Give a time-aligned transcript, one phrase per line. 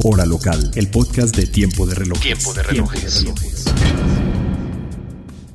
[0.00, 2.22] Hora local, el podcast de Tiempo de Relojes.
[2.22, 3.26] Tiempo de relojes.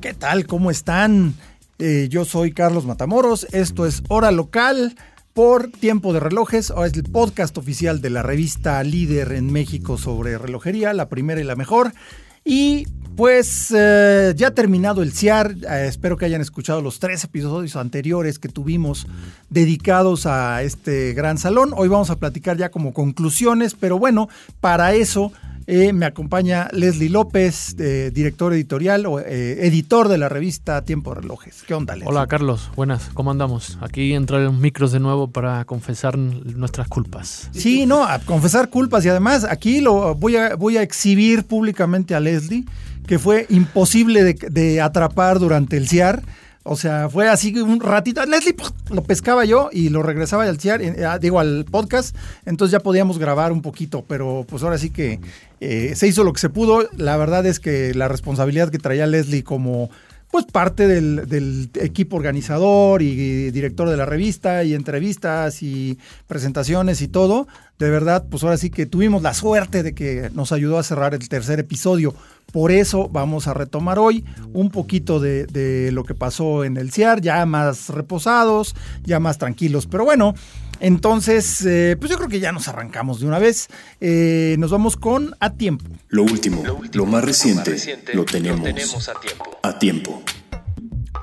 [0.02, 0.46] ¿Qué tal?
[0.48, 1.34] ¿Cómo están?
[1.80, 3.48] Eh, yo soy Carlos Matamoros.
[3.54, 4.96] Esto es Hora Local
[5.34, 6.72] por Tiempo de Relojes.
[6.72, 11.40] o Es el podcast oficial de la revista líder en México sobre relojería, la primera
[11.40, 11.94] y la mejor.
[12.44, 15.52] Y pues eh, ya terminado el CIAR.
[15.52, 19.08] Eh, espero que hayan escuchado los tres episodios anteriores que tuvimos
[19.50, 21.74] dedicados a este gran salón.
[21.76, 24.30] Hoy vamos a platicar ya como conclusiones, pero bueno,
[24.62, 25.32] para eso
[25.68, 31.14] eh, me acompaña Leslie López, eh, director editorial o eh, editor de la revista Tiempo
[31.14, 31.64] de Relojes.
[31.68, 32.10] ¿Qué onda, Leslie?
[32.10, 33.78] Hola Carlos, buenas, ¿cómo andamos?
[33.82, 37.50] Aquí entran los micros de nuevo para confesar nuestras culpas.
[37.52, 42.16] Sí, no, a confesar culpas y además aquí lo voy a, voy a exhibir públicamente
[42.16, 42.66] a Leslie,
[43.08, 46.24] que fue imposible de, de atrapar durante el CIAR.
[46.64, 48.26] O sea, fue así un ratito.
[48.26, 48.72] Leslie ¡puf!
[48.90, 52.16] lo pescaba yo y lo regresaba al CIAR, eh, ah, digo, al podcast.
[52.46, 55.20] Entonces ya podíamos grabar un poquito, pero pues ahora sí que
[55.60, 56.88] eh, se hizo lo que se pudo.
[56.96, 59.90] La verdad es que la responsabilidad que traía Leslie como
[60.34, 67.08] pues parte del, equipo organizador y director de la revista y entrevistas y presentaciones y
[67.08, 70.84] todo, de verdad, pues ahora sí que tuvimos la suerte de que nos ayudó a
[70.84, 72.16] cerrar el tercer episodio.
[72.52, 77.22] Por eso vamos a retomar hoy un poquito de lo que pasó en el CIAR,
[77.22, 79.86] ya más reposados, ya más tranquilos.
[79.86, 80.34] Pero bueno,
[80.80, 83.68] entonces, eh, pues yo creo que ya nos arrancamos de una vez.
[84.02, 85.86] Eh, nos vamos con A Tiempo.
[86.10, 87.78] Lo último, lo más reciente,
[88.14, 89.60] lo tenemos, a tiempo.
[89.64, 90.24] a tiempo.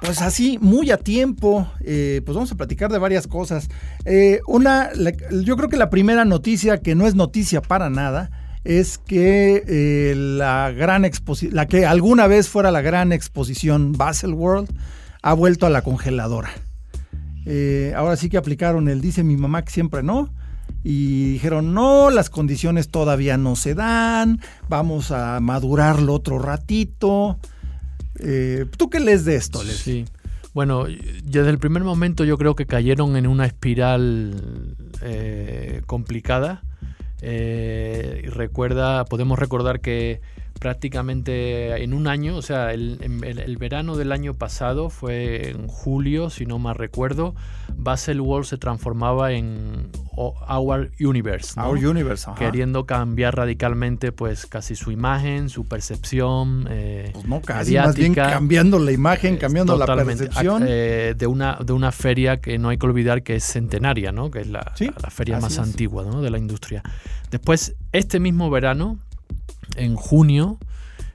[0.03, 3.69] Pues así, muy a tiempo, eh, pues vamos a platicar de varias cosas.
[4.07, 8.31] Eh, una, la- yo creo que la primera noticia, que no es noticia para nada,
[8.65, 14.33] es que eh, la gran exposición, la que alguna vez fuera la gran exposición Basel
[14.33, 14.71] World,
[15.23, 16.51] ha vuelto a la congeladora.
[17.53, 20.31] Eh, ahora sí que aplicaron el dice mi mamá que siempre no.
[20.85, 27.41] Y dijeron, no, las condiciones todavía no se dan, vamos a madurarlo otro ratito.
[28.21, 29.63] Eh, ¿Tú qué lees de esto?
[29.65, 30.05] Sí.
[30.55, 30.87] Bueno,
[31.25, 36.63] desde el primer momento yo creo que cayeron en una espiral eh, complicada.
[37.21, 40.21] Eh, recuerda, podemos recordar que
[40.61, 45.67] prácticamente en un año, o sea, el, el- el verano del año pasado fue en
[45.67, 47.35] julio, si no mal recuerdo,
[47.77, 51.55] Basel World se transformaba en Our Universe.
[51.59, 51.69] ¿no?
[51.71, 52.39] Our Universe, ajá.
[52.39, 56.67] queriendo cambiar radicalmente pues casi su imagen, su percepción.
[56.71, 58.35] eh, Pues no, casi, más bien mediática.
[58.37, 60.65] cambiando la imagen, Eh, cambiando la percepción.
[60.67, 64.31] Eh, de, una, de una feria que no hay que olvidar que es centenaria, ¿no?
[64.31, 65.59] que es la, Sí, la- feria más es.
[65.59, 66.21] antigua ¿no?
[66.23, 66.83] de la industria.
[67.31, 68.99] Después, este mismo verano,
[69.77, 70.59] en junio,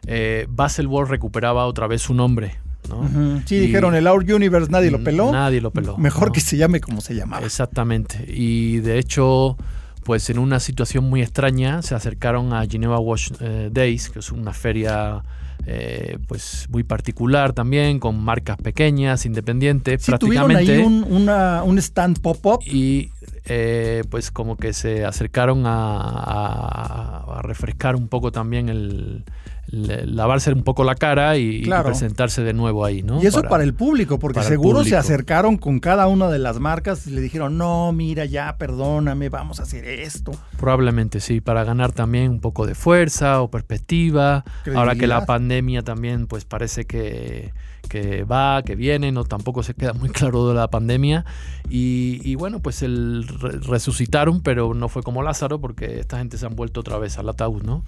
[0.08, 2.56] eh, Basel World recuperaba otra vez su nombre.
[2.90, 3.10] ¿no?
[3.46, 5.32] Sí, Y- dijeron el Our Universe, nadie lo peló.
[5.32, 5.98] Nadie lo peló.
[5.98, 6.34] Mejor ¿no?
[6.34, 7.46] que se llame como se llamaba.
[7.46, 8.24] Exactamente.
[8.28, 9.58] Y de hecho,
[10.04, 14.32] pues en una situación muy extraña, se acercaron a Geneva Watch eh, Days, que es
[14.32, 15.24] una feria
[15.66, 20.74] eh, pues muy particular también, con marcas pequeñas, independientes, Sí, tuvieron prácticamente.
[20.74, 22.60] ahí un, una- un stand pop-up.
[22.66, 23.10] Y
[23.46, 29.24] eh, pues como que se acercaron a, a- a refrescar un poco también el-
[29.68, 33.22] lavarse un poco la cara y, presentarse de nuevo ahí, ¿no?
[33.22, 36.60] Y eso para, el público, porque para seguro se acercaron con cada una de las
[36.60, 40.32] marcas y le dijeron, no, mira, ya, perdóname, vamos a hacer esto.
[40.58, 44.44] Probablemente sí, para ganar también un poco de fuerza o perspectiva.
[44.76, 47.54] Ahora que la pandemia también pues parece que,
[47.86, 51.26] que va, que viene, no tampoco se queda muy claro de la pandemia.
[51.70, 56.38] Y, y bueno, pues el re- resucitaron, pero no fue como Lázaro porque esta gente
[56.38, 57.84] se han vuelto otra vez al ataúd, ¿no?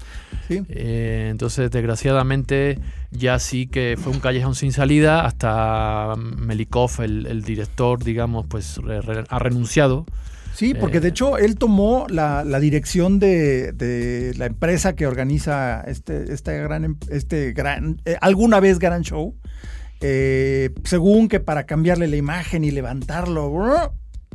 [0.47, 0.61] Sí.
[0.69, 2.79] Eh, entonces, desgraciadamente,
[3.11, 5.25] ya sí que fue un callejón sin salida.
[5.25, 10.05] Hasta Melikov, el, el director, digamos, pues re- re- ha renunciado.
[10.55, 15.05] Sí, porque Eh, de hecho él tomó la, la dirección de, de la empresa que
[15.05, 19.35] organiza este, este gran, em- este gran, eh, alguna vez gran show,
[20.01, 23.93] eh, según que para cambiarle la imagen y levantarlo,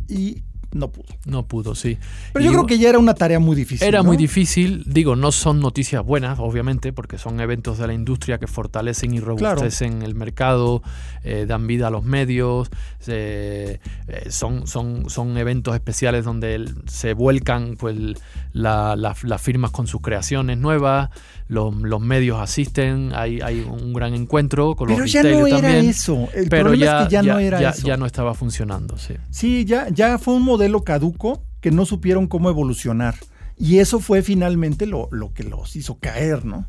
[0.09, 1.06] y no pudo.
[1.26, 1.98] No pudo, sí.
[2.32, 3.86] Pero yo creo que ya era una tarea muy difícil.
[3.86, 4.04] Era ¿no?
[4.04, 8.46] muy difícil, digo, no son noticias buenas, obviamente, porque son eventos de la industria que
[8.46, 10.82] fortalecen y robustecen el mercado,
[11.24, 12.70] eh, dan vida a los medios,
[13.06, 13.78] eh,
[14.08, 17.96] eh, son, son, son eventos especiales donde se vuelcan pues,
[18.52, 21.10] la- la- las firmas con sus creaciones nuevas,
[21.48, 26.28] los, medios asisten, hay, hay un gran encuentro con pero los ya no era eso.
[26.34, 27.86] El pero ya, es que ya, no era eso.
[27.86, 29.14] Ya no estaba funcionando, sí.
[29.30, 33.14] Sí, ya, ya fue un modelo caduco que no supieron cómo evolucionar.
[33.59, 36.67] Y eso fue finalmente lo, lo que los hizo caer, ¿no?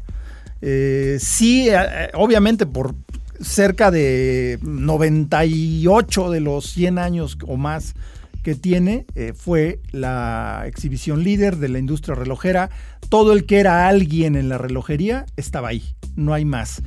[0.66, 2.96] Eh, sí, eh, eh, obviamente por
[3.42, 7.96] cerca de 98 de los 100 años o más
[8.44, 9.06] que tiene,
[9.36, 12.70] fue la exhibición líder de la industria relojera.
[13.10, 16.82] Todo el que era alguien en la relojería estaba ahí, no hay más.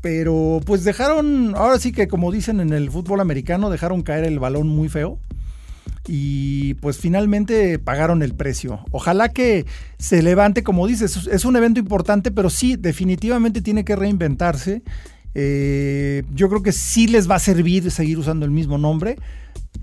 [0.00, 4.38] Pero pues dejaron, ahora sí que como dicen en el fútbol americano, dejaron caer el
[4.38, 5.18] balón muy feo
[6.08, 8.80] y pues finalmente pagaron el precio.
[8.90, 9.66] Ojalá que
[9.98, 14.82] se levante, como dices, es un evento importante, pero sí, definitivamente tiene que reinventarse.
[15.34, 19.16] Eh, yo creo que sí les va a servir seguir usando el mismo nombre,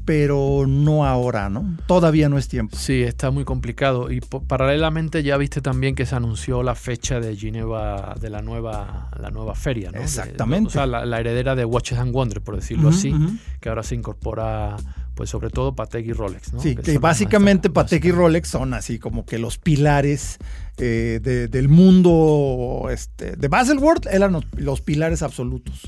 [0.05, 1.77] pero no ahora, ¿no?
[1.87, 2.75] Todavía no es tiempo.
[2.75, 4.11] Sí, está muy complicado.
[4.11, 9.09] Y paralelamente ya viste también que se anunció la fecha de Gineva de la nueva,
[9.19, 10.01] la nueva feria, ¿no?
[10.01, 10.69] Exactamente.
[10.69, 13.13] o sea, la, heredera de Watches and Wonders, por decirlo así,
[13.59, 14.75] que ahora se incorpora
[15.15, 16.61] pues sobre todo Patek y Rolex, ¿no?
[16.61, 20.37] Sí, que, básicamente Patek y Rolex son así como que los pilares
[20.77, 25.81] eh, del mundo este, de Baselworld, eran los, pilares absolutos.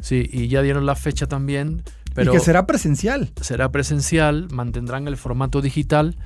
[0.00, 1.82] Sí, y ya dieron la fecha también.
[2.14, 3.32] Pero y que será presencial.
[3.40, 6.16] Será presencial, mantendrán el formato digital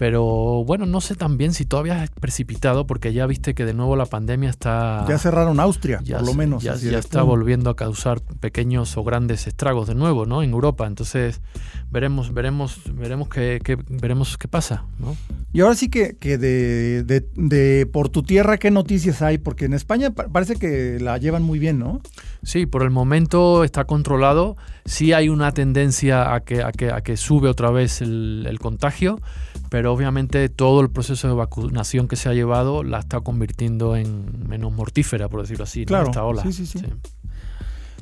[0.00, 3.96] pero bueno, no sé también si todavía es precipitado, porque ya viste que de nuevo
[3.96, 5.04] la pandemia está.
[5.06, 6.62] Ya cerraron Austria, por lo menos.
[6.62, 10.42] Ya, está volviendo a causar pequeños o grandes estragos de nuevo, ¿no?
[10.42, 10.86] En Europa.
[10.86, 11.42] Entonces,
[11.90, 15.16] veremos, veremos, veremos qué, veremos qué pasa, ¿no?
[15.52, 19.38] Y ahora sí que, que de, de, por tu tierra, ¿qué noticias hay?
[19.38, 22.00] Porque en España parece que la llevan muy bien, ¿no?
[22.42, 24.56] Sí, por el momento está controlado.
[24.84, 28.58] Sí hay una tendencia a que, a que, a que sube otra vez el, el
[28.58, 29.20] contagio
[29.70, 34.48] pero obviamente todo el proceso de vacunación que se ha llevado la está convirtiendo en
[34.48, 36.42] menos mortífera, por decirlo así, claro, esta ola.
[36.42, 36.80] Sí, sí, sí.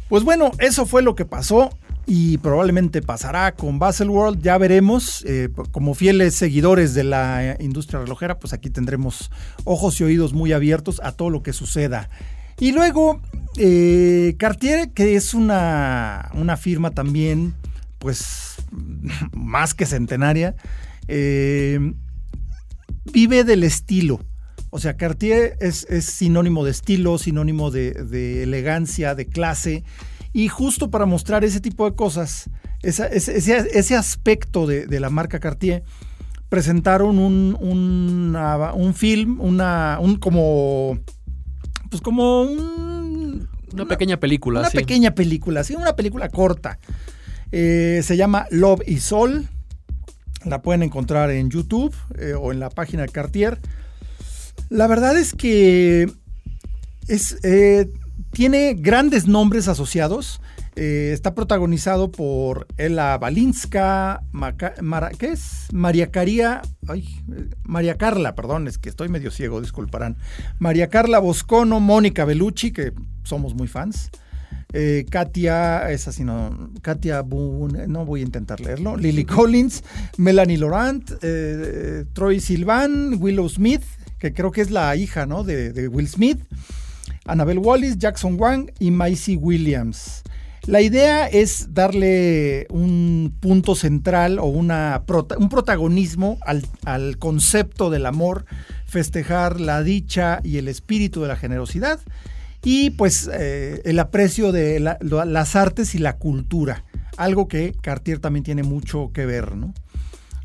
[0.09, 1.69] Pues bueno, eso fue lo que pasó
[2.11, 5.23] y probablemente pasará con Baselworld, ya veremos.
[5.27, 9.31] Eh, como fieles seguidores de la industria relojera, pues aquí tendremos
[9.65, 12.09] ojos y oídos muy abiertos a todo lo que suceda.
[12.59, 13.21] Y luego,
[13.59, 17.55] eh, Cartier, que es una, una firma también,
[17.99, 18.57] pues
[19.33, 20.57] más que centenaria,
[21.09, 21.93] eh,
[23.13, 24.21] vive del estilo.
[24.71, 29.85] O sea, Cartier es, sinónimo de estilo, sinónimo de, elegancia, de clase.
[30.33, 32.51] Y justo para mostrar ese tipo de cosas,
[32.83, 35.83] ese, aspecto de, la marca Cartier,
[36.49, 40.99] presentaron un, un film, una, un como,
[41.91, 42.43] pues como
[43.73, 44.61] una, pequeña película.
[44.61, 46.79] Una pequeña película, sí, una película corta.
[47.53, 49.49] Eh, se llama Love y Sol.
[50.45, 53.59] La pueden encontrar en YouTube eh, o en la página de Cartier.
[54.69, 56.11] La verdad es que
[57.09, 57.91] es, eh,
[58.31, 60.41] tiene grandes nombres asociados.
[60.77, 64.23] Eh, está protagonizado por Ella Balinska,
[65.19, 65.67] ¿qué es?
[65.73, 66.63] María Caría,
[67.65, 70.17] María Carla, perdón, es que estoy medio ciego, disculparán.
[70.59, 72.93] María Carla Boscono, Mónica Bellucci, que
[73.25, 74.11] somos muy fans.
[74.73, 79.83] Eh, Katia, es así, no, Katia Boone, no voy a intentar leerlo, Lily Collins,
[80.19, 83.83] Melanie Laurent, eh, Troy Silvan, Willow Smith,
[84.19, 85.43] que creo que es la hija ¿no?
[85.43, 86.41] de, Will Smith,
[87.29, 90.23] Annabelle Wallis, Jackson Wang y Maisie Williams.
[90.67, 95.03] La idea es darle un punto central o una,
[95.39, 98.45] un protagonismo al, al, concepto del amor,
[98.85, 102.01] festejar la dicha y el espíritu de la generosidad
[102.63, 106.85] y pues eh, el aprecio de las artes y la cultura,
[107.17, 109.73] algo que Cartier también tiene mucho que ver, ¿no?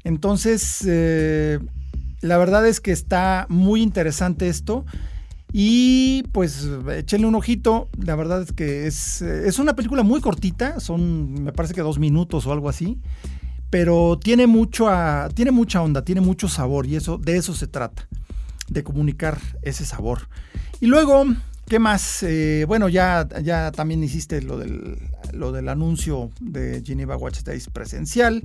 [0.03, 1.59] Entonces, eh,
[2.21, 4.85] la verdad es que está muy interesante esto.
[5.55, 10.79] Y pues échenle un ojito, la verdad es que es, es, una película muy cortita,
[10.79, 12.99] son me parece que dos minutos o algo así,
[13.69, 14.89] pero tiene, mucho
[15.35, 18.07] tiene mucha onda, tiene mucho sabor y eso, de eso se trata,
[18.67, 20.27] de comunicar ese sabor.
[20.81, 21.25] Y luego
[21.67, 22.23] ¿Qué más?
[22.23, 24.97] Eh, bueno, ya, ya también hiciste lo del,
[25.31, 28.43] lo del anuncio de Geneva Watch Days presencial.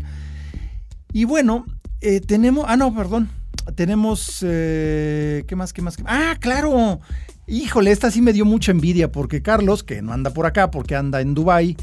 [1.13, 1.67] Y bueno,
[2.01, 2.65] eh, tenemos.
[2.69, 3.29] Ah, no, perdón.
[3.75, 4.45] Tenemos.
[4.47, 5.73] Eh, ¿Qué más?
[5.73, 5.97] ¿Qué más?
[6.05, 7.01] Ah, claro.
[7.47, 10.95] Híjole, esta sí me dio mucha envidia porque Carlos, que no anda por acá porque
[10.95, 11.77] anda en Dubai,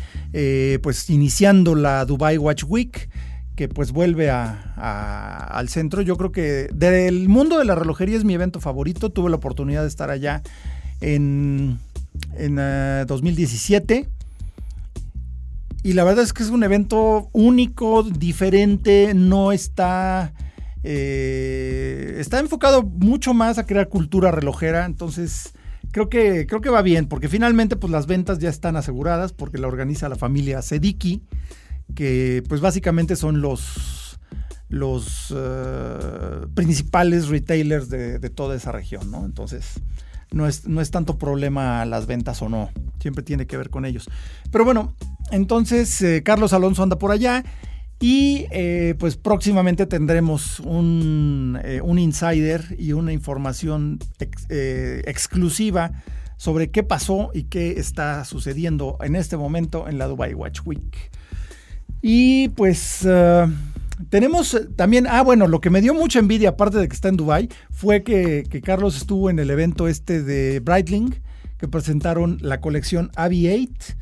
[0.83, 3.09] pues iniciando la Dubai Watch Week,
[3.55, 6.01] que pues vuelve a, al centro.
[6.01, 9.09] Yo creo que del mundo de la relojería es mi evento favorito.
[9.09, 10.43] Tuve la oportunidad de estar allá
[11.01, 11.79] en,
[12.37, 12.55] en
[13.07, 13.95] 2017.
[13.95, 14.09] Eh,
[15.83, 20.33] y la verdad es que es un evento único, diferente, no está
[20.87, 25.51] Eh, está enfocado mucho más a crear cultura relojera, entonces
[25.91, 29.57] creo que, creo que va bien, porque finalmente pues, las ventas ya están aseguradas, porque
[29.57, 31.23] la organiza la familia Sediki,
[31.95, 34.19] que pues básicamente son los,
[34.69, 39.25] los eh, principales retailers de, toda esa región, ¿no?
[39.25, 39.81] Entonces,
[40.29, 43.85] no es, no es tanto problema las ventas o no, siempre tiene que ver con
[43.85, 44.07] ellos.
[44.51, 44.93] Pero bueno,
[45.31, 47.43] entonces eh, Carlos Alonso anda por allá
[47.99, 53.99] y eh, pues próximamente tendremos un, eh, un, insider y una información
[54.49, 56.03] eh, exclusiva
[56.35, 61.11] sobre qué pasó y qué está sucediendo en este momento en la Dubai Watch Week.
[62.01, 63.07] Y pues
[64.09, 67.17] tenemos también, ah bueno, lo que me dio mucha envidia aparte de que está en
[67.17, 71.15] Dubai fue que, Carlos estuvo en el evento este de Breitling
[71.57, 73.95] que presentaron la colección Aviate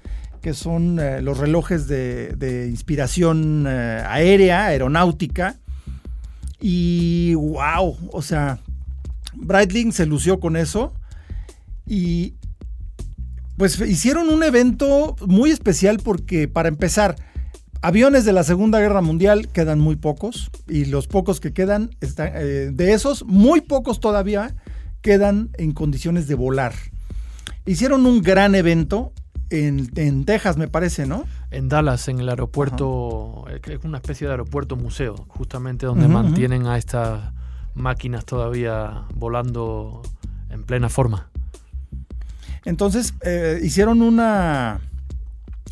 [0.44, 5.56] que son eh, los relojes de, inspiración eh, aérea, aeronáutica.
[6.60, 8.60] Y wow, o sea,
[9.36, 10.94] Breitling se lució con eso.
[11.88, 12.34] Y
[13.58, 17.16] pues hicieron un evento muy especial porque para empezar,
[17.82, 22.70] aviones de la Segunda Guerra Mundial quedan muy pocos y los pocos que quedan, eh,
[22.74, 24.56] de esos, muy pocos todavía
[25.02, 26.74] quedan en condiciones de volar.
[27.66, 29.14] Hicieron un gran evento
[29.54, 31.26] en, Texas, me parece, ¿no?
[31.52, 36.66] En Dallas, en el aeropuerto, eh, es una especie de aeropuerto museo, justamente donde mantienen
[36.66, 37.32] a estas
[37.76, 40.02] máquinas todavía volando
[40.50, 41.30] en plena forma.
[42.66, 44.80] Entonces, eh, hicieron una,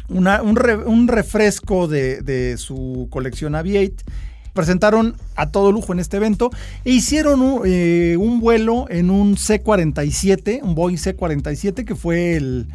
[0.10, 4.04] un, refresco de, su colección Aviate.
[4.53, 6.51] Presentaron a todo lujo en este evento
[6.84, 12.65] e hicieron un, eh, vuelo en un C-47, un Boeing C-47, que fue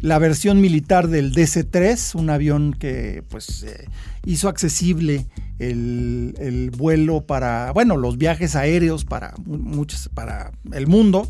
[0.00, 3.86] la versión militar del DC-3, un avión que pues eh,
[4.24, 5.26] hizo accesible
[5.58, 11.28] el, vuelo para, bueno, los viajes aéreos para muchos, para el mundo.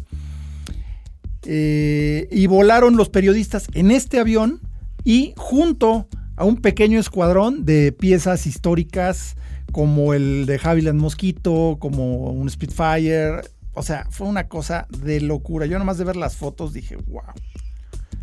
[1.49, 4.61] Eh, y volaron los periodistas en este avión
[5.05, 9.37] y junto a un pequeño escuadrón de piezas históricas
[9.73, 13.43] como el de Havilland Mosquito, como un Spitfire.
[13.75, 15.67] O sea, fue una cosa de locura.
[15.67, 17.23] Yo nomás de ver las fotos dije, wow.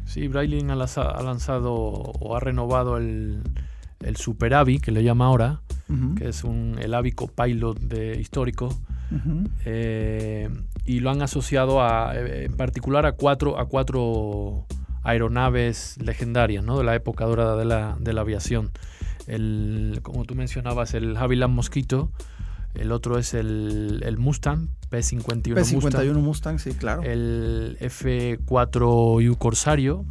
[0.06, 3.42] Sí, Breitling ha, lanzado o ha renovado el,
[4.16, 5.62] Super Avi, que le llama ahora,
[6.18, 8.70] que es un, el Avi Copilot de histórico.
[9.66, 10.50] Eh,
[10.86, 14.66] y lo han asociado a, eh, en particular a cuatro, a cuatro
[15.04, 16.78] aeronaves legendarias ¿no?
[16.78, 18.72] de la época dorada de la, de la aviación.
[19.28, 22.12] El, como tú mencionabas, el Havilland Mosquito,
[22.74, 26.60] el otro es el, Mustang, P51, P51 Mustang.
[26.60, 27.04] sí, claro.
[27.04, 30.06] El F4U Corsario.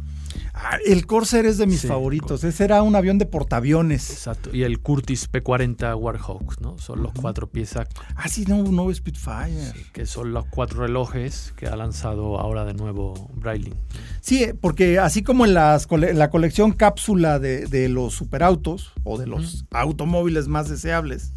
[0.53, 2.43] Ah, el Corsair es de mis favoritos.
[2.43, 4.09] Ese era un avión de portaaviones.
[4.11, 4.49] Exacto.
[4.53, 6.77] Y el Curtis P40 Warhawk, ¿no?
[6.77, 7.87] Son los cuatro piezas.
[8.15, 9.73] Ah, sí, no, un nuevo Spitfire.
[9.91, 13.75] que son los cuatro relojes que ha lanzado ahora de nuevo Breitling.
[14.21, 19.65] Sí, porque así como en las, la colección cápsula de, los superautos o de los
[19.71, 21.33] automóviles más deseables,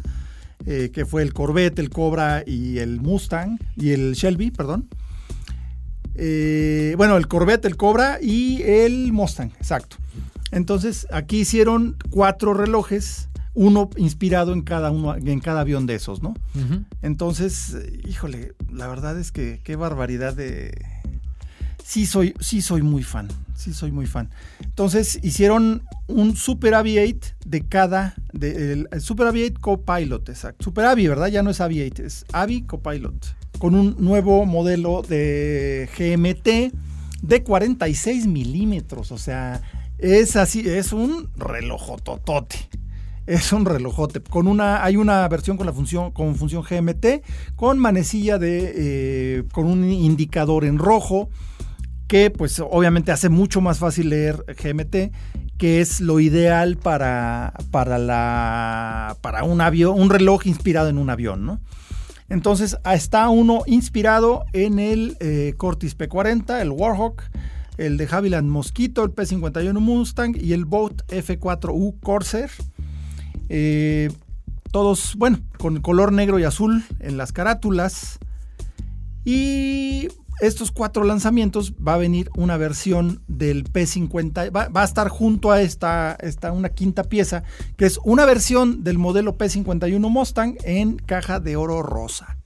[0.65, 4.87] eh, que fue el Corvette, el Cobra y el Mustang, y el Shelby, perdón.
[6.17, 9.97] Eh, bueno, el Corvette, el Cobra y el Mustang, exacto.
[10.51, 16.21] Entonces, aquí hicieron cuatro relojes, uno inspirado en cada, uno, en cada avión de esos,
[16.21, 16.33] ¿no?
[17.01, 20.71] Entonces, híjole, la verdad es que qué barbaridad de,
[21.87, 24.29] sí soy, sí soy muy fan, sí soy muy fan.
[24.61, 30.65] Entonces hicieron un Super Aviate de cada, el, Super Aviate Copilot, exacto.
[30.65, 31.27] Super Avi, ¿verdad?
[31.27, 33.35] Ya no es Aviate, es Avi Copilot.
[33.59, 36.73] Con un nuevo modelo de GMT
[37.21, 39.61] de 46 milímetros, o sea,
[39.97, 42.57] es así, es un relojototote.
[43.25, 44.21] Es un relojote.
[44.21, 47.23] Con una, hay una versión con la función, con función GMT,
[47.55, 51.29] con manecilla de, eh, con un indicador en rojo,
[52.07, 55.11] que pues obviamente hace mucho más fácil leer GMT,
[55.57, 61.09] que es lo ideal para, para, la, para un avión, un reloj inspirado en un
[61.09, 61.59] avión, ¿no?
[62.29, 67.23] Entonces está uno inspirado en el eh, Cortis P40, el Warhawk,
[67.77, 72.49] el de Havilland Mosquito, el P51 Mustang y el Boat F4U Corsair.
[73.49, 74.11] Eh,
[74.71, 78.19] todos, bueno, con color negro y azul en las carátulas.
[79.23, 85.51] Y estos cuatro lanzamientos va a venir una versión del P50, va, a estar junto
[85.51, 87.43] a esta, esta, una quinta pieza,
[87.75, 92.37] que es una versión del modelo P51 Mustang en caja de oro rosa.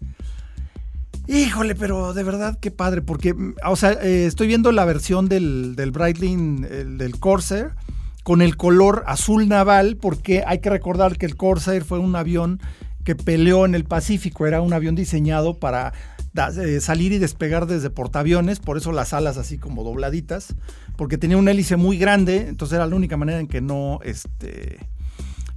[1.28, 5.76] Híjole, pero de verdad qué padre, porque, o sea, eh, estoy viendo la versión del,
[5.76, 6.62] del Breitling,
[6.98, 7.72] del Corsair,
[8.24, 12.60] con el color azul naval, porque hay que recordar que el Corsair fue un avión
[13.04, 14.46] que peleó en el Pacífico.
[14.46, 15.94] Era un avión diseñado para
[16.80, 20.56] salir y despegar desde portaaviones, por eso las alas así como dobladitas,
[20.96, 24.80] porque tenía un hélice muy grande, entonces era la única manera en que no, este,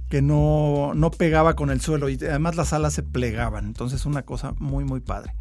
[0.09, 4.23] que no, no pegaba con el suelo y además las alas se plegaban, entonces una
[4.23, 5.33] cosa muy muy padre.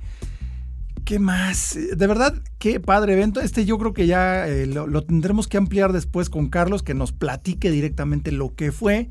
[1.04, 1.76] ¿Qué más?
[1.96, 3.42] De verdad, qué padre evento.
[3.42, 7.12] Este yo creo que ya eh, lo, tendremos que ampliar después con Carlos, que nos
[7.12, 9.10] platique directamente lo que fue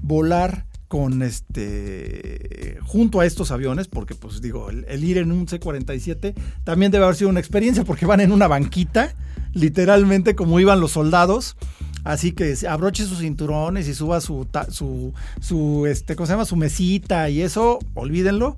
[0.00, 0.64] volar
[0.94, 6.92] con este junto a estos aviones, porque pues digo, el, ir en un C-47 también
[6.92, 9.12] debe haber sido una experiencia porque van en una banquita,
[9.54, 11.56] literalmente como iban los soldados.
[12.04, 16.44] Así que abroche sus cinturones y suba su, su, su, este, ¿cómo se llama?
[16.44, 18.56] Su mesita y eso, olvídenlo.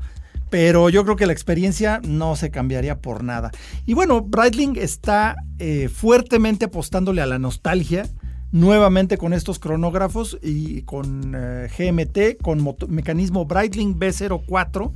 [0.50, 3.50] Pero yo creo que la experiencia no se cambiaría por nada.
[3.86, 8.06] Y bueno, Breitling está eh, fuertemente apostándole a la nostalgia
[8.52, 14.92] nuevamente con estos cronógrafos y con eh, GMT, con mecanismo Breitling B04,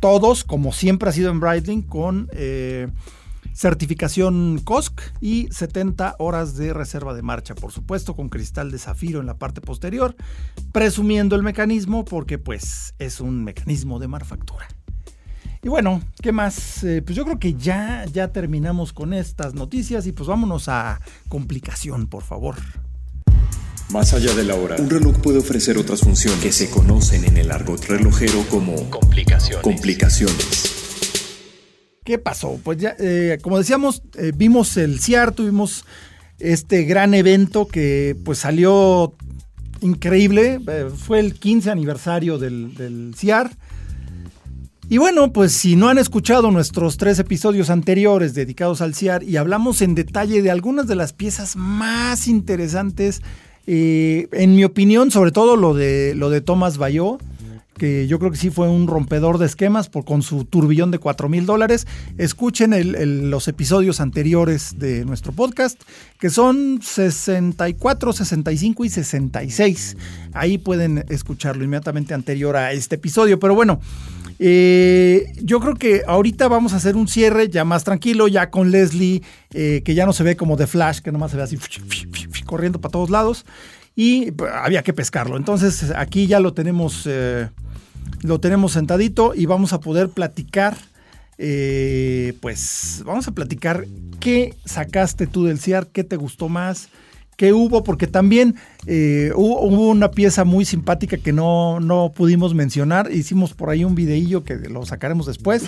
[0.00, 2.88] todos, como siempre ha sido en Breitling, con eh,
[3.52, 9.20] certificación COSC y 70 horas de reserva de marcha, por supuesto, con cristal de zafiro
[9.20, 10.16] en la parte posterior,
[10.72, 14.66] presumiendo el mecanismo porque pues es un mecanismo de manufactura.
[15.62, 16.84] Y bueno, ¿qué más?
[16.84, 21.00] Eh, pues yo creo que ya, ya terminamos con estas noticias y pues vámonos a
[21.28, 22.56] complicación, por favor.
[23.90, 27.36] Más allá de la hora, un reloj puede ofrecer otras funciones que se conocen en
[27.36, 29.62] el argot relojero como complicaciones.
[29.62, 30.74] complicaciones.
[32.04, 32.58] ¿Qué pasó?
[32.62, 35.84] Pues ya, eh, como decíamos, eh, vimos el CIAR, tuvimos
[36.38, 39.14] este gran evento que pues salió
[39.80, 40.60] increíble.
[40.96, 43.50] fue el 15 aniversario del, del CIAR.
[44.88, 49.38] Y bueno, pues si no han escuchado nuestros tres episodios anteriores dedicados al CIAR y
[49.38, 53.22] hablamos en detalle de algunas de las piezas más interesantes,
[53.66, 57.18] en mi opinión, sobre todo lo de, lo de Thomas Bayó,
[57.76, 61.28] que yo creo que sí fue un rompedor de esquemas con su turbillón de 4
[61.28, 61.86] mil dólares.
[62.18, 65.80] Escuchen los episodios anteriores de nuestro podcast,
[66.18, 69.96] que son 64, 65 y 66.
[70.32, 73.38] Ahí pueden escucharlo inmediatamente anterior a este episodio.
[73.40, 73.80] Pero bueno,
[74.38, 78.70] eh, yo creo que ahorita vamos a hacer un cierre ya más tranquilo, ya con
[78.70, 79.22] Leslie,
[79.52, 81.56] eh, que ya no se ve como de Flash, que nomás se ve así
[82.44, 83.44] corriendo para todos lados.
[83.96, 85.36] Y pues, había que pescarlo.
[85.36, 87.48] Entonces aquí ya lo tenemos, eh,
[88.22, 90.76] lo tenemos sentadito y vamos a poder platicar.
[92.40, 93.86] pues vamos a platicar
[94.20, 96.88] qué sacaste tú del CIAR, qué te gustó más,
[97.36, 103.10] que hubo, porque también eh, hubo, una pieza muy simpática que no, no pudimos mencionar.
[103.12, 105.64] Hicimos por ahí un videillo que lo sacaremos después,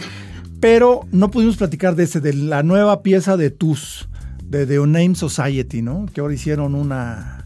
[0.61, 4.09] pero no pudimos platicar de ese, de la nueva pieza de TUS,
[4.49, 6.07] de The Unnamed Society, ¿no?
[6.13, 7.45] Que ahora hicieron una,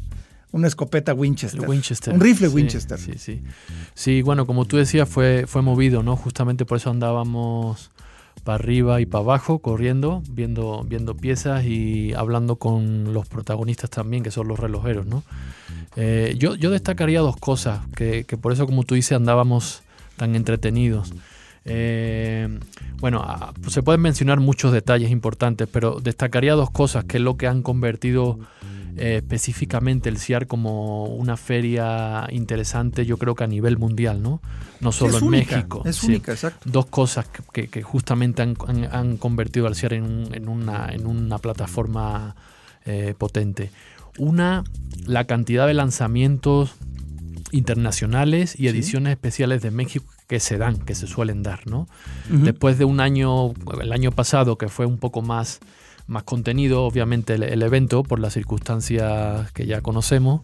[0.52, 1.68] una escopeta Winchester.
[1.68, 2.14] Winchester.
[2.14, 2.98] Un rifle Winchester.
[2.98, 3.42] Sí, sí.
[3.94, 6.16] Sí, bueno, como tú decías, fue, fue movido, ¿no?
[6.16, 7.90] Justamente por eso andábamos
[8.44, 14.22] para arriba y para abajo, corriendo, viendo, viendo piezas y hablando con los protagonistas también,
[14.22, 15.06] que son los relojeros.
[15.06, 15.22] ¿no?
[15.96, 19.82] Eh, yo, yo, destacaría dos cosas, que, por eso, como tú dices, andábamos
[20.16, 21.12] tan entretenidos.
[21.64, 22.48] Eh,
[23.00, 27.22] bueno, ah, pues se pueden mencionar muchos detalles importantes, pero destacaría dos cosas, que es
[27.22, 28.38] lo que han convertido
[28.96, 34.42] eh, específicamente el CIAR como una feria interesante, yo creo que a nivel mundial, ¿no?
[34.80, 35.82] No solo en México.
[35.84, 36.68] Es única, exacto.
[36.70, 42.34] Dos cosas que, justamente han, convertido al CIAR en, una, en una plataforma
[42.84, 43.70] eh, potente.
[44.18, 44.64] Una,
[45.06, 46.74] la cantidad de lanzamientos
[47.52, 51.88] internacionales y ediciones especiales de México que se dan, que se suelen dar, ¿no?
[52.28, 55.58] Después de un año, el año pasado, que fue un poco más
[56.06, 60.42] más contenido, obviamente, el, evento por las circunstancias que ya conocemos.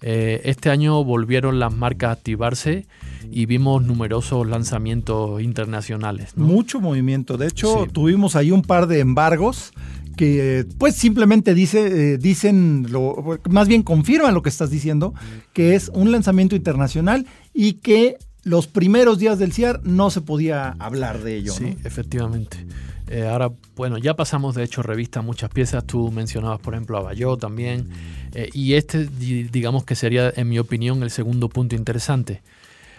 [0.00, 2.86] Eh, este año volvieron las marcas a activarse
[3.28, 6.36] y vimos numerosos lanzamientos internacionales.
[6.36, 7.36] Mucho movimiento.
[7.36, 9.72] De hecho, tuvimos ahí un par de embargos
[10.16, 15.14] que pues simplemente dice, eh, dicen, lo, más bien confirman lo que estás diciendo,
[15.52, 20.76] que es un lanzamiento internacional y que los primeros días del CIAR no se podía
[20.78, 21.52] hablar de ello.
[21.52, 22.64] Sí, efectivamente.
[23.08, 25.84] Eh, ahora, bueno, ya pasamos de hecho revista muchas piezas.
[25.84, 27.88] Tú mencionabas, por ejemplo, a Bayó también.
[28.34, 32.40] Eh, y este, digamos que sería, en mi opinión, el segundo punto interesante.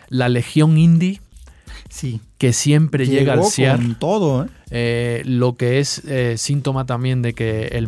[0.10, 1.22] La Legión Indie
[1.90, 2.22] sí.
[2.38, 3.78] que siempre llega al CIAR.
[3.78, 4.48] Con todo, ¿eh?
[4.72, 5.22] ¿eh?
[5.26, 7.88] lo que es eh, síntoma también de que el,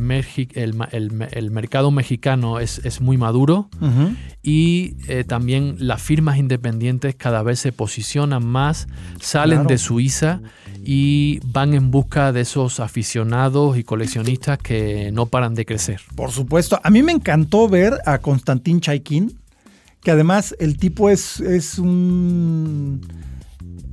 [0.92, 3.70] el, mercado mexicano es, es muy maduro
[4.42, 8.88] y eh, también las firmas independientes cada vez se posicionan más,
[9.20, 10.42] salen de Suiza
[10.84, 16.02] y van en busca de esos aficionados y coleccionistas que no paran de crecer.
[16.16, 19.38] Por supuesto, a mí me encantó ver a Konstantin Chaikin
[20.02, 23.02] que además el tipo es, es un...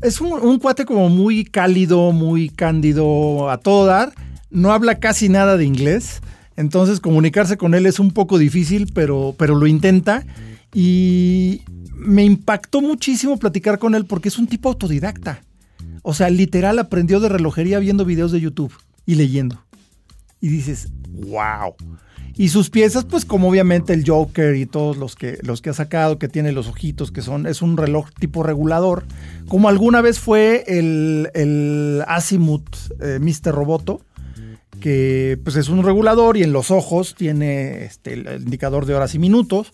[0.07, 4.13] Es un, cuate como muy cálido, muy cándido a todo dar.
[4.51, 6.21] No habla casi nada de inglés.
[6.55, 10.25] Entonces comunicarse con él es un poco difícil, pero, pero lo intenta.
[10.73, 15.43] Y me impactó muchísimo platicar con él porque es un tipo autodidacta.
[16.03, 18.73] O sea, literal aprendió de relojería viendo videos de YouTube
[19.07, 19.61] y leyendo.
[20.41, 21.75] Y dices, wow.
[22.39, 25.75] Y sus piezas, pues como obviamente el Joker y todos los que, los que ha
[25.75, 29.05] sacado, que tiene los ojitos, que son, es un reloj tipo regulador,
[29.49, 33.55] como alguna vez fue el, el Azimuth eh, Mr.
[33.55, 34.03] Roboto,
[34.81, 39.15] que pues es un regulador y en los ojos tiene este, el indicador de horas
[39.15, 39.73] y minutos.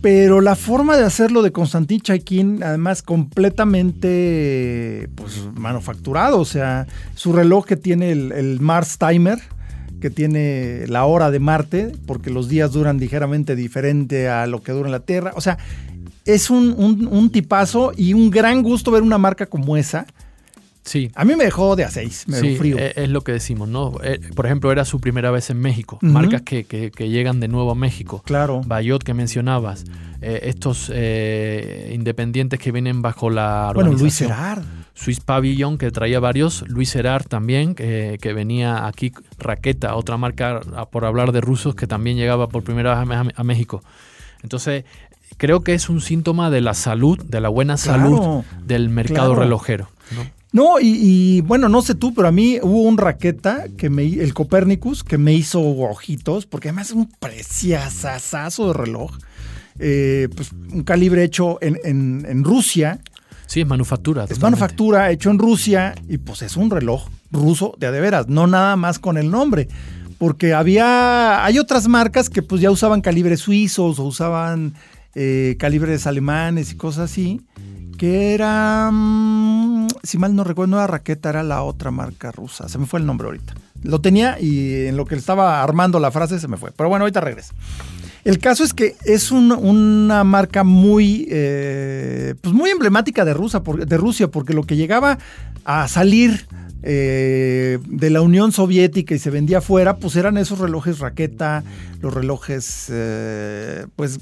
[0.00, 7.34] Pero la forma de hacerlo de Konstantin Chaikin, además completamente pues, manufacturado, o sea, su
[7.34, 9.38] reloj que tiene el, el Mars Timer,
[10.00, 14.72] que tiene la hora de Marte, porque los días duran ligeramente diferente a lo que
[14.72, 15.32] dura en la Tierra.
[15.36, 15.58] O sea,
[16.24, 20.06] es un, un, un tipazo y un gran gusto ver una marca como esa.
[20.82, 21.10] Sí.
[21.14, 22.78] A mí me dejó de a seis, me Sí, frío.
[22.78, 23.92] e- es, lo que decimos, ¿no?
[24.02, 25.98] Eh, por ejemplo, era su primera vez en México.
[26.00, 28.22] Marcas que, que- que llegan de nuevo a México.
[28.24, 28.62] claro.
[28.66, 29.84] Bayot que mencionabas.
[30.22, 34.18] eh, estos eh, independientes que vienen bajo la Bueno, Luis.
[34.18, 34.62] Gerard.
[35.02, 36.62] Swiss Pavilion, que traía varios.
[36.68, 39.12] Luis Gerard también, que, que venía aquí.
[39.38, 40.60] Raqueta, otra marca,
[40.92, 43.82] por hablar de rusos, que también llegaba por primera vez a, México.
[44.42, 44.84] Entonces,
[45.38, 48.44] creo que es un síntoma de la salud, de la buena salud Claro.
[48.66, 49.42] del mercado claro.
[49.44, 49.88] relojero.
[50.14, 50.40] ¿no?
[50.52, 54.02] No, y, y, bueno, no sé tú, pero a mí hubo un raqueta que me
[54.04, 59.12] el Copernicus que me hizo ojitos, porque además es un preciazazazo de reloj.
[59.78, 62.98] Eh, pues un calibre hecho en, en- en Rusia.
[63.50, 64.26] Sí, es manufactura.
[64.28, 68.28] Es manufactura hecho en Rusia y pues es un reloj ruso de a de veras,
[68.28, 69.66] no nada más con el nombre.
[70.18, 74.74] Porque había, hay otras marcas que pues ya usaban calibres suizos o usaban
[75.16, 77.40] eh, calibres alemanes y cosas así,
[77.98, 82.68] que era, mm, si mal no recuerdo, no era Raqueta, era la otra marca rusa,
[82.68, 83.54] se me fue el nombre ahorita.
[83.82, 86.70] Lo tenía y en lo que estaba armando la frase se me fue.
[86.70, 87.52] Pero bueno, ahorita regreso.
[88.24, 93.60] El caso es que es un- una marca muy, eh, pues muy emblemática de, Rusia,
[93.86, 95.18] de Rusia, porque lo que llegaba
[95.64, 96.46] a salir
[96.82, 101.62] eh, de la Unión Soviética y se vendía afuera, pues eran esos relojes raqueta,
[102.00, 104.18] los relojes, eh, pues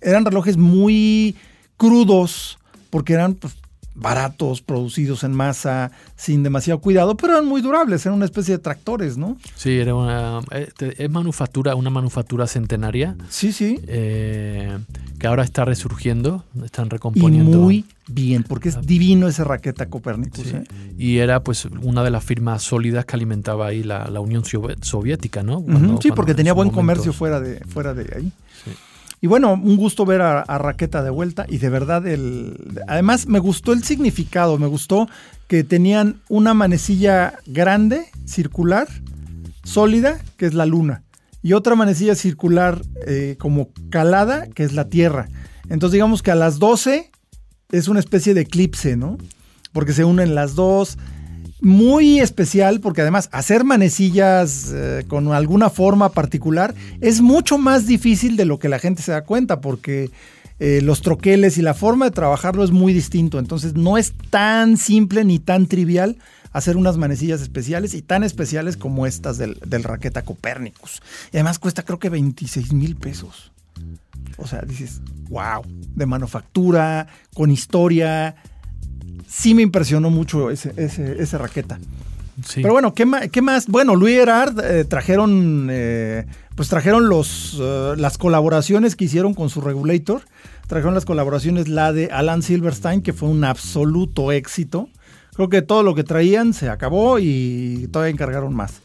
[0.00, 1.34] eran relojes muy
[1.76, 2.58] crudos,
[2.90, 3.54] porque eran pues,
[4.00, 8.58] baratos, producidos en masa, sin demasiado cuidado, pero eran muy durables, eran una especie de
[8.62, 9.36] tractores, ¿no?
[9.56, 13.80] Sí, era una, eh, te- es manufactura, una manufactura centenaria Sí, sí.
[13.88, 14.78] eh,
[15.18, 17.58] que ahora está resurgiendo, están Y recomponiendo.
[17.58, 20.44] muy bien, porque es divino ese raqueta Copernicus.
[20.46, 20.56] Sí.
[20.56, 20.64] ¿eh?
[20.96, 24.76] Y era pues una de las firmas sólidas que alimentaba ahí la, la Unión Sovi-
[24.82, 25.64] Soviética, ¿no?
[26.00, 28.32] Sí, porque en tenía buen momento- comercio fuera de, fuera de ahí.
[28.64, 28.70] Sí.
[29.20, 32.82] Y bueno, un gusto ver a, Raqueta de vuelta y de verdad el...
[32.86, 35.08] Además me gustó el significado, me gustó
[35.48, 38.86] que tenían una manecilla grande, circular,
[39.64, 41.02] sólida, que es la luna,
[41.42, 45.28] y otra manecilla circular eh, como calada, que es la Tierra.
[45.68, 47.10] Entonces digamos que a las 12
[47.72, 49.18] es una especie de eclipse, ¿no?
[49.72, 50.96] Porque se unen las dos.
[51.60, 58.36] Muy especial porque además hacer manecillas eh, con alguna forma particular es mucho más difícil
[58.36, 60.10] de lo que la gente se da cuenta porque
[60.60, 63.38] eh, los troqueles y la forma de trabajarlo es muy distinto.
[63.38, 66.16] Entonces no es tan simple ni tan trivial
[66.52, 71.02] hacer unas manecillas especiales y tan especiales como estas del, raqueta Copernicus.
[71.32, 73.52] Y además cuesta creo que 26 mil pesos.
[74.36, 75.62] O sea, dices, wow,
[75.94, 78.36] de manufactura, con historia.
[79.28, 81.78] Sí me impresionó mucho ese, ese, ese raqueta.
[82.46, 82.62] Sí.
[82.62, 83.28] Pero bueno, ¿qué más?
[83.30, 83.66] Qué más?
[83.66, 89.50] Bueno, Louis Gerard eh, trajeron, eh, pues trajeron los, eh, las colaboraciones que hicieron con
[89.50, 90.22] su regulator.
[90.68, 94.88] Trajeron las colaboraciones, la de Alan Silverstein, que fue un absoluto éxito.
[95.34, 98.82] Creo que todo lo que traían se acabó y todavía encargaron más.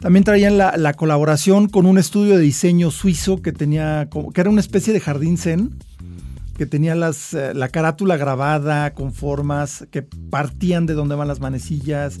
[0.00, 4.50] También traían la, la colaboración con un estudio de diseño suizo que tenía, que era
[4.50, 5.70] una especie de jardín zen,
[6.56, 11.40] que tenía las, eh, la carátula grabada con formas que partían de donde van las
[11.40, 12.20] manecillas.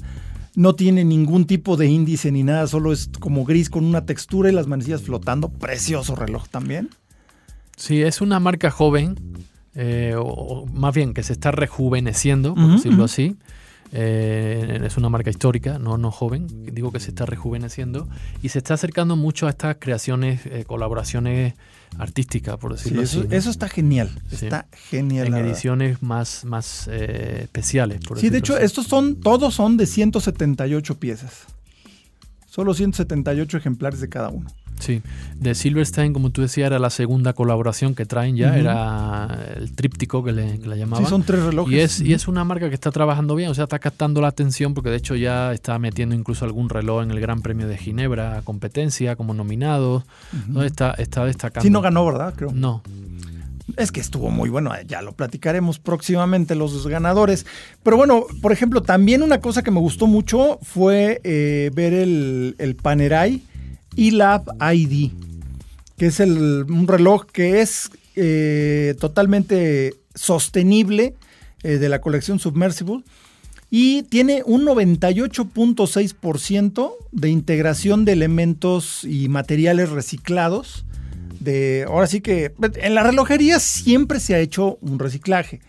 [0.56, 4.50] No tiene ningún tipo de índice ni nada, solo es como gris con una textura
[4.50, 5.48] y las manecillas flotando.
[5.48, 6.90] Precioso reloj también.
[7.76, 9.16] Sí, es una marca joven,
[9.74, 13.36] eh, o, o más bien que se está rejuveneciendo, por decirlo así.
[13.96, 16.48] Eh, es una marca histórica, no, no joven.
[16.74, 18.08] Digo que se está rejuveneciendo
[18.42, 21.54] y se está acercando mucho a estas creaciones, eh, colaboraciones
[21.96, 23.28] artísticas, por Sí, decirlo eso, así.
[23.28, 23.34] ¿no?
[23.36, 24.10] eso está genial.
[24.28, 24.46] Sí.
[24.46, 25.28] Está genial.
[25.28, 28.00] en ediciones más, más eh, especiales.
[28.00, 28.64] Por Sí, de hecho, así.
[28.64, 31.44] estos son, todos son de 178 piezas.
[32.46, 34.50] Solo 178 ejemplares de cada uno.
[34.80, 35.02] Sí,
[35.38, 40.24] de Silverstein, como tú decías, era la segunda colaboración que traen ya, era el tríptico
[40.24, 41.04] que le, que llamaban.
[41.04, 41.72] Sí, son tres relojes.
[41.72, 44.28] Y es, y es una marca que está trabajando bien, o sea, está captando la
[44.28, 47.78] atención porque de hecho ya está metiendo incluso algún reloj en el Gran Premio de
[47.78, 50.04] Ginebra, competencia, como nominado.
[50.64, 51.62] está, está destacando.
[51.62, 52.34] Sí, no ganó, ¿verdad?
[52.36, 52.50] Creo.
[52.52, 52.82] No.
[53.76, 57.46] Es que estuvo muy bueno, ya lo platicaremos próximamente los ganadores.
[57.82, 62.56] Pero bueno, por ejemplo, también una cosa que me gustó mucho fue eh, ver el,
[62.58, 63.42] el Panerai
[63.96, 65.10] eLab ID,
[65.96, 71.14] que es el, un reloj que es eh, totalmente sostenible
[71.62, 73.02] eh, de la colección Submersible
[73.70, 80.84] y tiene un 98.6% de integración de elementos y materiales reciclados
[81.40, 85.60] de, ahora sí que en la relojería siempre se ha hecho un reciclaje.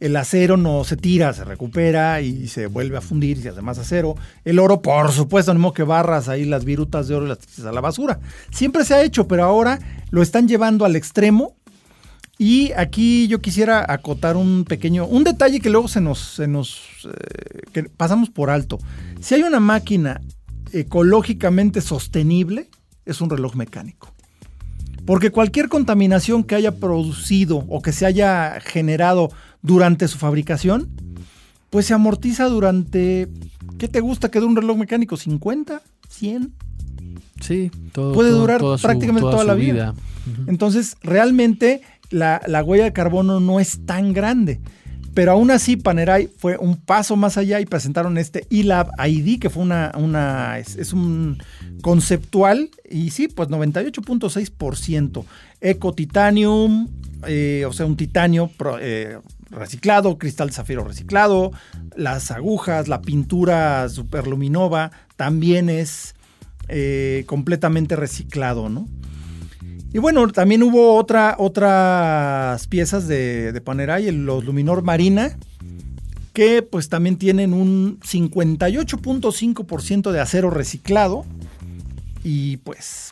[0.00, 3.60] El acero no se tira, se recupera y se vuelve a fundir y se hace
[3.60, 4.16] más acero.
[4.46, 7.66] El oro, por supuesto, no que barras ahí las virutas de oro y las tiras
[7.66, 8.18] a la basura.
[8.50, 9.78] Siempre se ha hecho, pero ahora
[10.10, 11.54] lo están llevando al extremo.
[12.38, 16.80] Y aquí yo quisiera acotar un pequeño, un detalle que luego se nos, se nos
[17.04, 18.78] eh, que pasamos por alto.
[19.20, 20.22] Si hay una máquina
[20.72, 22.70] ecológicamente sostenible,
[23.04, 24.14] es un reloj mecánico.
[25.04, 29.30] Porque cualquier contaminación que haya producido o que se haya generado
[29.62, 30.88] durante su fabricación,
[31.70, 33.28] pues se amortiza durante,
[33.78, 35.16] ¿qué te gusta que dure un reloj mecánico?
[35.16, 35.80] ¿50?
[36.08, 36.50] ¿100?
[37.40, 38.12] Sí, todo.
[38.12, 39.94] Puede durar prácticamente toda, la vida.
[40.46, 44.60] Entonces, realmente la, la, huella de carbono no es tan grande.
[45.14, 49.50] Pero aún así, Panerai fue un paso más allá y presentaron este eLab ID, que
[49.50, 51.42] fue una, una es, un
[51.82, 55.24] conceptual, y sí, pues 98.6%.
[55.60, 56.88] Eco Titanium,
[57.26, 59.18] eh, o sea, un titanio eh,
[59.50, 61.52] reciclado, cristal zafiro reciclado,
[61.96, 66.14] las agujas, la pintura superluminova también es
[66.68, 68.88] eh, completamente reciclado, ¿no?
[69.92, 75.36] Y bueno, también hubo otra, otras piezas de, de Panerai, los Luminor Marina,
[76.32, 81.24] que pues también tienen un 58.5% de acero reciclado
[82.22, 83.10] y pues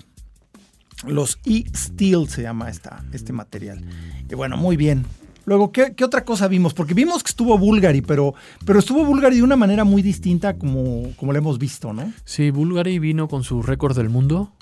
[1.06, 3.84] los E-Steel se llama esta, este material.
[4.30, 5.04] Y bueno, muy bien.
[5.48, 6.74] Luego, ¿qué, otra cosa vimos?
[6.74, 8.34] Porque vimos que estuvo Bulgari, pero,
[8.66, 12.12] pero estuvo Bulgari de una manera muy distinta como, como lo hemos visto, ¿no?
[12.26, 14.52] Sí, Bulgari vino con su récord del mundo,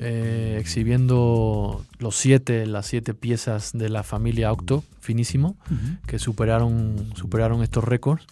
[0.00, 5.58] eh, exhibiendo los siete, las siete piezas de la familia Octo, finísimo,
[6.06, 8.26] que superaron, superaron estos récords.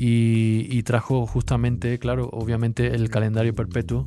[0.00, 4.06] Y, trajo justamente, claro, obviamente el calendario perpetuo,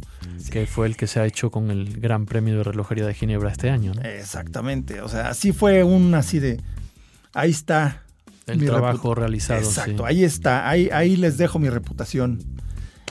[0.49, 3.51] que fue el que se ha hecho con el Gran Premio de Relojería de Ginebra
[3.51, 3.91] este año.
[4.03, 6.61] Exactamente, o sea, así fue un así de,
[7.33, 8.03] ahí está.
[8.47, 9.61] El trabajo realizado.
[9.61, 12.39] Exacto, ahí está, ahí, ahí les dejo mi reputación.